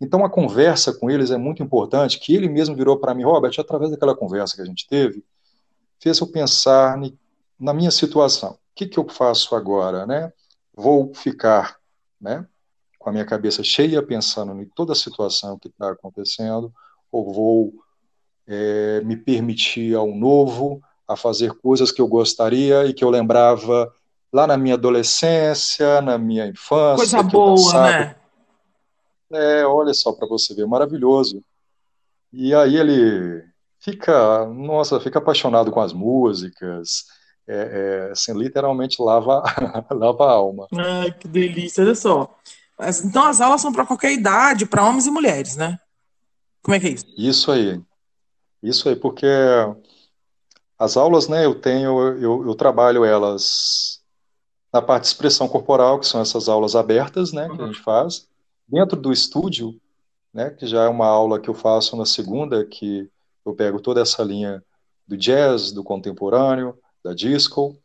Então 0.00 0.24
a 0.24 0.30
conversa 0.30 0.92
com 0.92 1.08
eles 1.08 1.30
é 1.30 1.38
muito 1.38 1.62
importante, 1.62 2.18
que 2.18 2.34
ele 2.34 2.48
mesmo 2.48 2.74
virou 2.74 2.98
para 2.98 3.14
mim, 3.14 3.22
Robert, 3.22 3.54
através 3.56 3.92
daquela 3.92 4.16
conversa 4.16 4.56
que 4.56 4.62
a 4.62 4.66
gente 4.66 4.88
teve, 4.88 5.24
fez 6.00 6.18
eu 6.18 6.26
pensar 6.26 6.98
na 7.58 7.72
minha 7.74 7.90
situação. 7.90 8.52
O 8.52 8.58
que, 8.74 8.86
que 8.86 8.98
eu 8.98 9.08
faço 9.08 9.54
agora, 9.54 10.06
né? 10.06 10.32
Vou 10.74 11.12
ficar 11.14 11.76
né, 12.20 12.46
com 12.98 13.08
a 13.08 13.12
minha 13.12 13.24
cabeça 13.24 13.64
cheia 13.64 14.02
pensando 14.02 14.60
em 14.60 14.66
toda 14.66 14.92
a 14.92 14.96
situação 14.96 15.58
que 15.58 15.68
está 15.68 15.90
acontecendo, 15.90 16.72
ou 17.10 17.32
vou 17.32 17.72
é, 18.46 19.00
me 19.02 19.16
permitir 19.16 19.94
ao 19.94 20.08
novo, 20.14 20.80
a 21.06 21.16
fazer 21.16 21.52
coisas 21.54 21.90
que 21.90 22.00
eu 22.00 22.06
gostaria 22.06 22.84
e 22.84 22.92
que 22.92 23.02
eu 23.02 23.10
lembrava 23.10 23.92
lá 24.32 24.46
na 24.46 24.56
minha 24.56 24.74
adolescência, 24.74 26.00
na 26.02 26.18
minha 26.18 26.46
infância. 26.46 26.96
Coisa 26.96 27.22
boa, 27.22 27.82
né? 27.82 28.16
É, 29.32 29.66
olha 29.66 29.92
só 29.92 30.12
para 30.12 30.28
você 30.28 30.54
ver, 30.54 30.66
maravilhoso. 30.66 31.42
E 32.32 32.54
aí 32.54 32.76
ele 32.76 33.42
fica, 33.78 34.46
nossa, 34.46 35.00
fica 35.00 35.18
apaixonado 35.18 35.70
com 35.70 35.80
as 35.80 35.92
músicas, 35.92 37.06
é, 37.48 38.08
é, 38.08 38.12
assim, 38.12 38.34
literalmente 38.34 39.00
lava, 39.00 39.42
lava 39.90 40.24
a 40.24 40.32
alma. 40.32 40.68
Ai, 40.76 41.10
que 41.12 41.26
delícia, 41.26 41.82
olha 41.82 41.94
só. 41.94 42.38
Então 43.04 43.24
as 43.24 43.40
aulas 43.40 43.60
são 43.60 43.72
para 43.72 43.86
qualquer 43.86 44.12
idade, 44.12 44.66
para 44.66 44.84
homens 44.84 45.06
e 45.06 45.10
mulheres, 45.10 45.56
né? 45.56 45.78
Como 46.62 46.74
é 46.74 46.80
que 46.80 46.86
é 46.86 46.90
isso? 46.90 47.06
Isso 47.16 47.50
aí. 47.50 47.80
Isso 48.62 48.88
aí, 48.88 48.94
porque 48.94 49.26
as 50.78 50.96
aulas, 50.96 51.26
né, 51.28 51.44
eu 51.44 51.54
tenho, 51.54 52.00
eu, 52.18 52.46
eu 52.46 52.54
trabalho 52.54 53.04
elas 53.04 54.00
na 54.72 54.82
parte 54.82 55.04
de 55.04 55.08
expressão 55.08 55.48
corporal, 55.48 55.98
que 55.98 56.06
são 56.06 56.20
essas 56.20 56.48
aulas 56.48 56.76
abertas, 56.76 57.32
né, 57.32 57.48
que 57.48 57.62
a 57.62 57.66
gente 57.66 57.80
faz, 57.80 58.28
dentro 58.66 59.00
do 59.00 59.12
estúdio, 59.12 59.80
né, 60.32 60.50
que 60.50 60.66
já 60.66 60.84
é 60.84 60.88
uma 60.88 61.06
aula 61.06 61.40
que 61.40 61.48
eu 61.48 61.54
faço 61.54 61.96
na 61.96 62.04
segunda, 62.04 62.64
que 62.66 63.10
eu 63.46 63.54
pego 63.54 63.80
toda 63.80 64.02
essa 64.02 64.22
linha 64.22 64.62
do 65.06 65.16
jazz, 65.16 65.72
do 65.72 65.82
contemporâneo, 65.82 66.78
da 67.04 67.14
disco. 67.14 67.76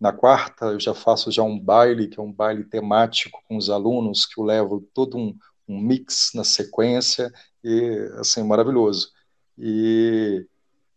Na 0.00 0.12
quarta, 0.12 0.66
eu 0.66 0.80
já 0.80 0.94
faço 0.94 1.30
já 1.30 1.42
um 1.42 1.58
baile, 1.58 2.08
que 2.08 2.20
é 2.20 2.22
um 2.22 2.32
baile 2.32 2.64
temático 2.64 3.42
com 3.48 3.56
os 3.56 3.68
alunos, 3.68 4.26
que 4.26 4.40
eu 4.40 4.44
levo 4.44 4.86
todo 4.94 5.16
um, 5.16 5.36
um 5.68 5.80
mix 5.80 6.30
na 6.34 6.44
sequência, 6.44 7.32
e 7.64 8.10
assim, 8.18 8.42
maravilhoso. 8.42 9.10
E, 9.58 10.46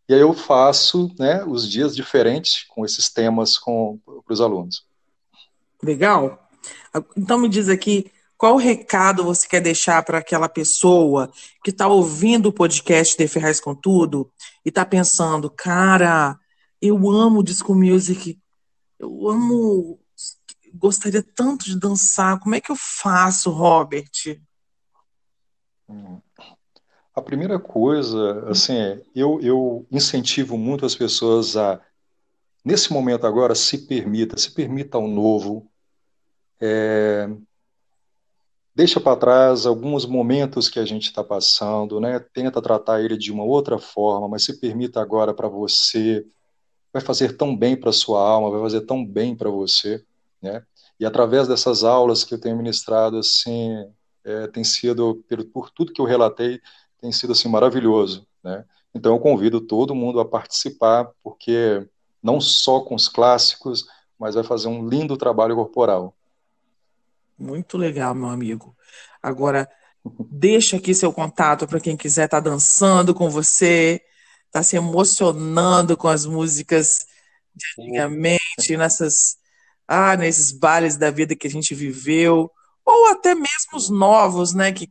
e 0.08 0.13
aí 0.13 0.21
eu 0.21 0.34
faço 0.34 1.13
né, 1.17 1.43
os 1.43 1.69
dias 1.69 1.95
diferentes 1.95 2.63
com 2.69 2.86
esses 2.86 3.10
temas 3.10 3.58
para 3.58 4.34
os 4.34 4.41
alunos. 4.41 4.86
Legal. 5.82 6.47
Então 7.17 7.39
me 7.39 7.50
diz 7.50 7.69
aqui, 7.69 8.12
qual 8.38 8.56
recado 8.58 9.24
você 9.24 9.47
quer 9.47 9.62
deixar 9.62 10.04
para 10.04 10.17
aquela 10.17 10.50
pessoa 10.50 11.32
que 11.63 11.69
está 11.69 11.88
ouvindo 11.88 12.50
o 12.50 12.54
podcast 12.54 13.15
de 13.17 13.28
Ferraz 13.28 13.60
com 13.60 13.76
Tudo 13.76 14.32
e 14.65 14.69
está 14.69 14.84
pensando, 14.84 15.50
cara, 15.50 16.38
eu 16.82 17.10
amo 17.12 17.44
disco 17.44 17.76
music, 17.76 18.39
eu 18.98 19.30
amo, 19.30 20.00
gostaria 20.74 21.22
tanto 21.22 21.65
de 21.65 21.80
dançar, 21.80 22.39
como 22.39 22.56
é 22.56 22.62
que 22.62 22.72
eu 22.72 22.76
faço, 22.76 23.52
Robert? 23.52 24.10
A 27.13 27.22
primeira 27.22 27.60
coisa, 27.60 28.50
assim, 28.50 28.74
eu, 29.13 29.39
eu 29.41 29.86
incentivo 29.91 30.58
muito 30.58 30.86
as 30.86 30.96
pessoas 30.96 31.56
a, 31.56 31.80
nesse 32.63 32.91
momento 32.91 33.28
agora, 33.28 33.54
se 33.54 33.86
permita, 33.86 34.38
se 34.38 34.52
permita 34.52 34.98
ao 34.98 35.08
novo, 35.08 35.70
é, 36.60 37.30
deixa 38.74 39.00
para 39.00 39.17
trás 39.17 39.65
alguns 39.65 40.06
momentos 40.06 40.70
que 40.70 40.80
a 40.80 40.86
gente 40.86 41.04
está 41.04 41.24
passando, 41.24 42.00
né? 42.00 42.20
Tenta 42.34 42.62
tratar 42.62 43.02
ele 43.02 43.17
de 43.17 43.32
uma 43.32 43.44
outra 43.44 43.78
forma, 43.78 44.28
mas 44.30 44.44
se 44.44 44.60
permita 44.60 45.02
agora 45.02 45.34
para 45.34 45.48
você. 45.48 46.26
Vai 46.93 47.01
fazer 47.01 47.38
tão 47.38 47.56
bem 47.56 47.75
para 47.75 47.91
sua 47.91 48.21
alma, 48.21 48.49
vai 48.49 48.62
fazer 48.62 48.82
tão 48.82 49.06
bem 49.06 49.36
para 49.36 49.49
você, 49.49 50.04
né? 50.41 50.63
E 50.99 51.06
através 51.06 51.47
dessas 51.47 51.84
aulas 51.84 52.23
que 52.23 52.34
eu 52.34 52.39
tenho 52.39 52.58
ministrado, 52.58 53.17
assim, 53.17 53.86
é, 54.23 54.47
tem 54.47 54.63
sido 54.63 55.23
por, 55.51 55.69
tudo 55.71 55.93
que 55.93 56.01
eu 56.01 56.06
relatei, 56.06 56.62
tem 56.99 57.12
sido 57.12 57.32
assim 57.34 57.49
maravilhoso, 57.49 58.27
né? 58.43 58.65
Então 58.93 59.13
eu 59.13 59.19
convido 59.19 59.62
todo 59.62 59.95
mundo 59.95 60.19
a 60.19 60.25
participar, 60.25 61.10
porque 61.23 61.88
não 62.21 62.39
só 62.39 62.82
com 62.82 62.93
os 62.93 63.08
clássicos, 63.08 63.86
mas 64.19 64.36
vai 64.36 64.43
fazer 64.43 64.67
um 64.67 64.88
lindo 64.88 65.17
trabalho 65.17 65.56
corporal. 65.56 66.13
Muito 67.38 67.77
legal, 67.77 68.13
meu 68.13 68.30
amigo. 68.30 68.75
Agora, 69.23 69.67
deixa 70.30 70.77
aqui 70.77 70.93
seu 70.93 71.12
contato 71.12 71.65
para 71.65 71.80
quem 71.80 71.97
quiser 71.97 72.25
estar 72.25 72.41
tá 72.41 72.49
dançando 72.49 73.15
com 73.15 73.30
você, 73.30 74.01
tá 74.51 74.61
se 74.61 74.75
emocionando 74.75 75.95
com 75.95 76.07
as 76.07 76.25
músicas 76.25 77.05
de 77.55 77.81
antigamente, 77.81 78.77
nessas, 78.77 79.37
ah, 79.87 80.15
nesses 80.17 80.51
bailes 80.51 80.97
da 80.97 81.09
vida 81.09 81.35
que 81.35 81.47
a 81.47 81.49
gente 81.49 81.73
viveu, 81.73 82.51
ou 82.85 83.07
até 83.07 83.33
mesmo 83.33 83.75
os 83.75 83.89
novos, 83.89 84.53
né, 84.53 84.71
que, 84.71 84.89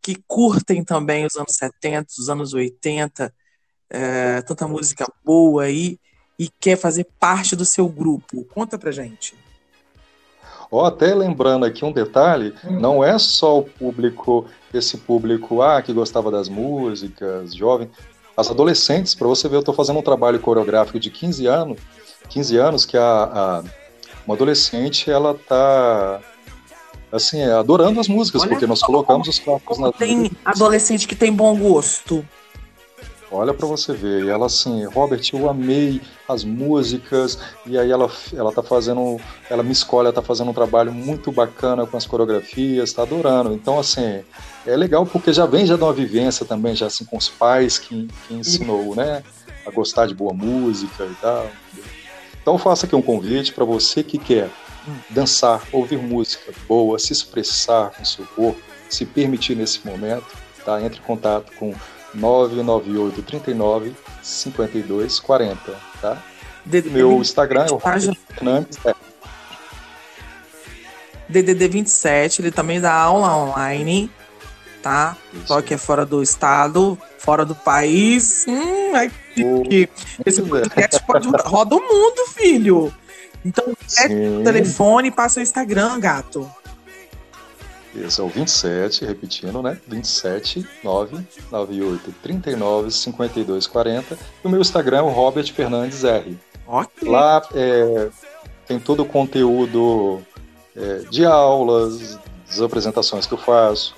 que 0.00 0.16
curtem 0.26 0.82
também 0.84 1.26
os 1.26 1.36
anos 1.36 1.56
70, 1.56 2.08
os 2.18 2.28
anos 2.28 2.54
80, 2.54 3.32
é, 3.90 4.42
tanta 4.42 4.66
música 4.66 5.06
boa 5.24 5.64
aí, 5.64 5.98
e 6.38 6.48
quer 6.48 6.76
fazer 6.76 7.06
parte 7.20 7.54
do 7.54 7.64
seu 7.64 7.88
grupo. 7.88 8.44
Conta 8.46 8.78
pra 8.78 8.90
gente. 8.90 9.34
Ó, 10.70 10.86
até 10.86 11.14
lembrando 11.14 11.66
aqui 11.66 11.84
um 11.84 11.92
detalhe, 11.92 12.54
hum. 12.64 12.80
não 12.80 13.04
é 13.04 13.18
só 13.18 13.58
o 13.58 13.62
público, 13.62 14.46
esse 14.72 14.96
público 14.96 15.60
ah, 15.60 15.82
que 15.82 15.92
gostava 15.92 16.30
das 16.30 16.48
músicas, 16.48 17.54
jovem, 17.54 17.90
as 18.36 18.50
adolescentes, 18.50 19.14
para 19.14 19.26
você 19.26 19.48
ver, 19.48 19.56
eu 19.56 19.60
estou 19.60 19.74
fazendo 19.74 19.98
um 19.98 20.02
trabalho 20.02 20.40
coreográfico 20.40 20.98
de 20.98 21.10
15 21.10 21.46
anos, 21.46 21.80
15 22.28 22.56
anos 22.56 22.86
que 22.86 22.96
a, 22.96 23.02
a 23.02 23.64
uma 24.26 24.34
adolescente 24.34 25.10
ela 25.10 25.34
tá 25.34 26.20
assim, 27.10 27.42
adorando 27.42 28.00
as 28.00 28.08
músicas, 28.08 28.42
Olha 28.42 28.50
porque 28.50 28.66
nós 28.66 28.80
colocamos 28.80 29.28
os 29.28 29.38
clássicos 29.38 29.78
na 29.78 29.92
Tem 29.92 30.30
adolescente 30.44 31.06
que 31.06 31.14
tem 31.14 31.32
bom 31.32 31.56
gosto. 31.58 32.26
Olha 33.32 33.54
para 33.54 33.66
você 33.66 33.94
ver. 33.94 34.24
E 34.24 34.28
ela 34.28 34.46
assim, 34.46 34.84
Robert, 34.84 35.22
eu 35.32 35.48
amei 35.48 36.02
as 36.28 36.44
músicas. 36.44 37.38
E 37.66 37.78
aí 37.78 37.90
ela, 37.90 38.10
ela 38.34 38.52
tá 38.52 38.62
fazendo, 38.62 39.18
ela 39.48 39.62
me 39.62 39.72
escolhe, 39.72 40.06
ela 40.06 40.14
tá 40.14 40.20
fazendo 40.20 40.50
um 40.50 40.54
trabalho 40.54 40.92
muito 40.92 41.32
bacana 41.32 41.86
com 41.86 41.96
as 41.96 42.06
coreografias, 42.06 42.92
tá 42.92 43.02
adorando. 43.02 43.54
Então 43.54 43.78
assim, 43.78 44.22
é 44.66 44.76
legal 44.76 45.06
porque 45.06 45.32
já 45.32 45.46
vem 45.46 45.64
já 45.64 45.76
de 45.76 45.82
uma 45.82 45.92
vivência 45.92 46.44
também, 46.44 46.76
já 46.76 46.86
assim 46.86 47.06
com 47.06 47.16
os 47.16 47.28
pais 47.28 47.78
que, 47.78 48.06
que 48.28 48.34
ensinou, 48.34 48.94
né, 48.94 49.22
a 49.66 49.70
gostar 49.70 50.06
de 50.06 50.14
boa 50.14 50.34
música 50.34 51.04
e 51.04 51.14
tal. 51.14 51.48
Então 52.40 52.58
faça 52.58 52.84
aqui 52.86 52.94
um 52.94 53.02
convite 53.02 53.52
para 53.52 53.64
você 53.64 54.02
que 54.02 54.18
quer 54.18 54.50
dançar, 55.08 55.62
ouvir 55.72 55.96
música 55.96 56.52
boa, 56.68 56.98
se 56.98 57.12
expressar 57.12 57.90
com 57.90 58.04
seu 58.04 58.26
corpo, 58.26 58.60
se 58.90 59.06
permitir 59.06 59.56
nesse 59.56 59.86
momento, 59.86 60.26
tá? 60.64 60.82
Entre 60.82 60.98
em 60.98 61.02
contato 61.02 61.52
com 61.56 61.72
998 62.14 63.22
39 63.22 63.94
52 64.22 65.20
40, 65.20 65.58
tá? 66.00 66.22
DDD 66.64 66.90
Meu 66.90 67.20
Instagram 67.20 67.66
é 67.68 67.72
o 67.72 67.80
Fernandes. 67.80 68.78
É. 68.84 68.94
DDD 71.28 71.68
27, 71.68 72.42
ele 72.42 72.50
também 72.50 72.80
dá 72.80 72.92
aula 72.92 73.34
online, 73.34 74.10
tá? 74.82 75.16
Isso. 75.32 75.46
Só 75.46 75.62
que 75.62 75.74
é 75.74 75.78
fora 75.78 76.04
do 76.04 76.22
estado, 76.22 76.98
fora 77.18 77.44
do 77.44 77.54
país. 77.54 78.44
Hum, 78.46 78.96
é 78.96 79.10
que 79.34 79.88
esse 80.26 80.42
podcast 80.42 81.02
pode 81.06 81.28
roda 81.44 81.74
o 81.74 81.80
mundo, 81.80 82.26
filho. 82.34 82.92
Então, 83.44 83.64
pega 83.96 84.14
o 84.14 84.44
telefone 84.44 85.08
e 85.08 85.10
passa 85.10 85.40
o 85.40 85.42
Instagram, 85.42 85.98
gato. 85.98 86.48
Esse 87.94 88.20
é 88.20 88.24
o 88.24 88.28
27, 88.28 89.04
repetindo, 89.04 89.62
né? 89.62 89.78
27 89.86 90.66
998 90.82 92.14
39 92.22 92.90
52 92.90 93.66
40. 93.66 94.14
E 94.14 94.46
o 94.46 94.50
meu 94.50 94.60
Instagram 94.60 94.98
é 94.98 95.02
o 95.02 95.10
Robert 95.10 95.52
Fernandes 95.52 96.02
R. 96.02 96.38
Okay. 96.66 97.08
Lá 97.08 97.42
é, 97.54 98.08
tem 98.66 98.80
todo 98.80 99.02
o 99.02 99.06
conteúdo 99.06 100.22
é, 100.74 100.98
de 101.10 101.26
aulas, 101.26 102.18
das 102.46 102.60
apresentações 102.60 103.26
que 103.26 103.34
eu 103.34 103.38
faço. 103.38 103.94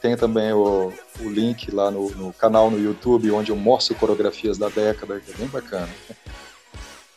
Tem 0.00 0.16
também 0.16 0.52
o, 0.52 0.92
o 1.20 1.28
link 1.28 1.70
lá 1.70 1.90
no, 1.90 2.10
no, 2.10 2.32
canal 2.32 2.70
no 2.70 2.78
YouTube, 2.78 3.30
onde 3.30 3.50
eu 3.50 3.56
mostro 3.56 3.94
coreografias 3.96 4.58
da 4.58 4.68
década, 4.68 5.20
que 5.20 5.32
é 5.32 5.34
bem 5.34 5.48
bacana. 5.48 5.88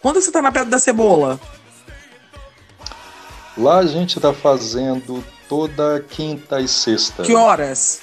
Quando 0.01 0.21
você 0.21 0.31
tá 0.31 0.41
na 0.41 0.51
Pedra 0.51 0.69
da 0.69 0.79
Cebola? 0.79 1.39
Lá 3.57 3.79
a 3.79 3.85
gente 3.85 4.19
tá 4.19 4.33
fazendo 4.33 5.23
toda 5.51 5.99
quinta 6.09 6.61
e 6.61 6.67
sexta. 6.67 7.23
Que 7.23 7.35
horas? 7.35 7.99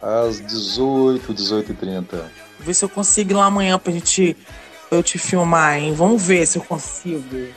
Às 0.00 0.40
18, 0.40 1.34
18 1.34 1.72
e 1.72 1.74
30. 1.74 2.32
Vê 2.58 2.72
se 2.72 2.86
eu 2.86 2.88
consigo 2.88 3.32
ir 3.32 3.34
lá 3.34 3.44
amanhã 3.44 3.78
pra 3.78 3.92
gente 3.92 4.34
pra 4.88 4.96
eu 4.96 5.02
te 5.02 5.18
filmar, 5.18 5.76
hein? 5.76 5.92
Vamos 5.92 6.22
ver 6.22 6.46
se 6.46 6.56
eu 6.56 6.62
consigo. 6.62 7.48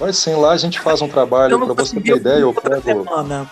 Vai 0.00 0.12
sim, 0.12 0.34
lá 0.34 0.50
a 0.50 0.56
gente 0.56 0.80
faz 0.80 1.00
um 1.00 1.08
trabalho, 1.08 1.64
para 1.64 1.74
você 1.74 2.00
ter 2.00 2.16
ideia, 2.16 2.40
eu 2.40 2.52
pego. 2.52 2.82
Semana. 2.82 3.48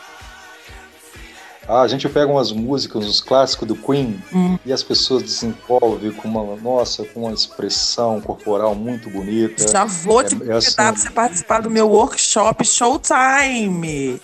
Ah, 1.66 1.80
a 1.80 1.88
gente 1.88 2.08
pega 2.08 2.30
umas 2.30 2.52
músicas, 2.52 3.06
os 3.06 3.20
clássicos 3.20 3.66
do 3.66 3.74
Queen, 3.74 4.22
hum. 4.32 4.58
e 4.66 4.72
as 4.72 4.82
pessoas 4.82 5.22
desenvolvem 5.22 6.12
com 6.12 6.28
uma, 6.28 6.56
nossa, 6.56 7.04
com 7.04 7.20
uma 7.20 7.32
expressão 7.32 8.20
corporal 8.20 8.74
muito 8.74 9.08
bonita. 9.08 9.66
Já 9.66 9.84
vou 9.84 10.22
te 10.22 10.34
é, 10.34 10.38
convidar 10.38 10.54
é 10.54 10.56
assim, 10.58 10.74
para 10.74 10.92
você 10.94 11.10
participar 11.10 11.62
do 11.62 11.70
meu 11.70 11.88
workshop 11.88 12.64
Showtime. 12.66 14.20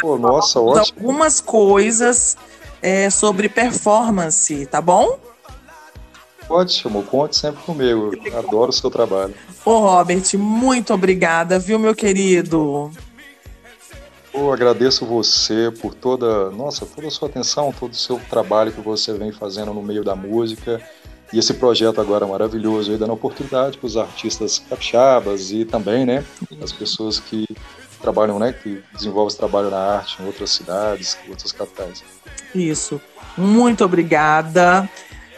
Pô, 0.00 0.16
nossa, 0.16 0.60
ótimo. 0.60 0.98
Algumas 0.98 1.40
coisas 1.40 2.36
é, 2.80 3.10
sobre 3.10 3.48
performance, 3.48 4.66
tá 4.66 4.80
bom? 4.80 5.18
Ótimo, 6.48 7.02
conte 7.02 7.36
sempre 7.36 7.62
comigo. 7.62 8.12
Adoro 8.38 8.70
o 8.70 8.72
seu 8.72 8.90
trabalho. 8.90 9.34
Ô, 9.64 9.78
Robert, 9.78 10.22
muito 10.36 10.92
obrigada, 10.92 11.58
viu, 11.58 11.78
meu 11.78 11.94
querido? 11.94 12.92
Eu 14.34 14.52
agradeço 14.52 15.06
você 15.06 15.72
por 15.80 15.94
toda, 15.94 16.50
nossa, 16.50 16.84
toda 16.84 17.06
a 17.06 17.10
sua 17.10 17.28
atenção, 17.28 17.72
todo 17.72 17.92
o 17.92 17.96
seu 17.96 18.20
trabalho 18.28 18.72
que 18.72 18.80
você 18.80 19.12
vem 19.12 19.30
fazendo 19.30 19.72
no 19.72 19.80
meio 19.80 20.02
da 20.02 20.16
música. 20.16 20.82
E 21.32 21.38
esse 21.38 21.54
projeto 21.54 22.00
agora 22.00 22.26
maravilhoso 22.26 22.90
aí, 22.90 22.98
dando 22.98 23.12
oportunidade 23.12 23.78
para 23.78 23.86
os 23.86 23.96
artistas 23.96 24.58
capixabas 24.58 25.52
e 25.52 25.64
também, 25.64 26.04
né, 26.04 26.24
as 26.60 26.72
pessoas 26.72 27.20
que 27.20 27.46
trabalham, 28.00 28.38
né, 28.40 28.52
que 28.52 28.82
desenvolvem 28.92 29.28
esse 29.28 29.38
trabalho 29.38 29.70
na 29.70 29.78
arte 29.78 30.20
em 30.20 30.26
outras 30.26 30.50
cidades, 30.50 31.16
em 31.24 31.30
outras 31.30 31.52
capitais. 31.52 32.02
Isso. 32.52 33.00
Muito 33.38 33.84
obrigada. 33.84 34.88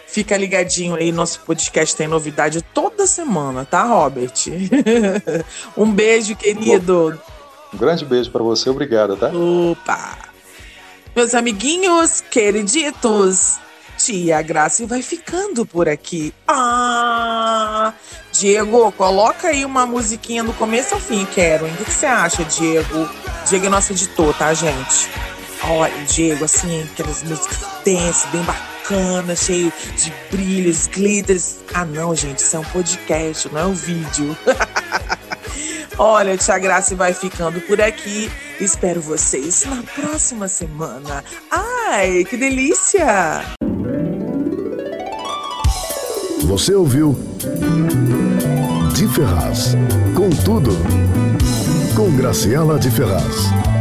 Fica 0.07 0.37
ligadinho 0.39 0.95
aí, 0.95 1.13
nosso 1.13 1.41
podcast 1.41 1.95
tem 1.95 2.09
novidade 2.09 2.63
toda 2.63 3.07
semana, 3.07 3.67
tá, 3.67 3.85
Robert? 3.85 4.33
um 5.77 5.91
beijo, 5.93 6.35
querido. 6.35 7.21
Um 7.73 7.79
grande 7.79 8.05
beijo 8.05 8.31
para 8.31 8.43
você, 8.43 8.71
obrigado, 8.71 9.17
tá? 9.17 9.29
Opa! 9.29 10.19
Meus 11.15 11.35
amiguinhos 11.35 12.21
queriditos, 12.21 13.59
tia 13.97 14.41
Graça 14.43 14.87
vai 14.87 15.03
ficando 15.03 15.65
por 15.65 15.89
aqui. 15.89 16.33
Ah! 16.47 17.93
Diego, 18.33 18.93
coloca 18.93 19.49
aí 19.49 19.65
uma 19.65 19.87
musiquinha 19.87 20.45
do 20.45 20.53
começo 20.53 20.95
ao 20.95 21.01
fim, 21.01 21.25
quero. 21.35 21.67
O 21.67 21.77
que 21.77 21.91
você 21.91 22.07
acha, 22.07 22.45
Diego? 22.45 23.09
Diego 23.49 23.67
é 23.67 23.69
nosso 23.71 23.93
editor, 23.93 24.35
tá, 24.37 24.53
gente? 24.53 25.09
Olha, 25.63 26.05
Diego, 26.05 26.45
assim, 26.45 26.83
aquelas 26.83 27.23
músicas 27.23 27.59
dance, 27.85 28.27
bem 28.29 28.43
bacanas, 28.43 29.39
cheio 29.41 29.73
de 29.97 30.13
brilhos, 30.31 30.87
glitters. 30.87 31.61
Ah, 31.73 31.85
não, 31.85 32.15
gente, 32.15 32.39
isso 32.41 32.57
é 32.57 32.59
um 32.59 32.65
podcast, 32.65 33.49
não 33.49 33.61
é 33.61 33.67
um 33.67 33.75
vídeo. 33.75 34.37
Olha, 35.99 36.37
Tia 36.37 36.59
Graça 36.59 36.95
vai 36.95 37.15
ficando 37.15 37.61
por 37.63 37.81
aqui. 37.81 38.31
Espero 38.61 39.01
vocês 39.01 39.65
na 39.65 39.83
próxima 39.83 40.47
semana. 40.47 41.25
Ai, 41.51 42.25
que 42.25 42.37
delícia! 42.37 43.43
Você 46.45 46.75
ouviu 46.75 47.19
De 48.95 49.09
Ferraz. 49.09 49.75
Com 50.15 50.31
tudo. 50.31 50.71
Com 51.97 52.15
Graciela 52.17 52.79
de 52.79 52.91
Ferraz. 52.91 53.76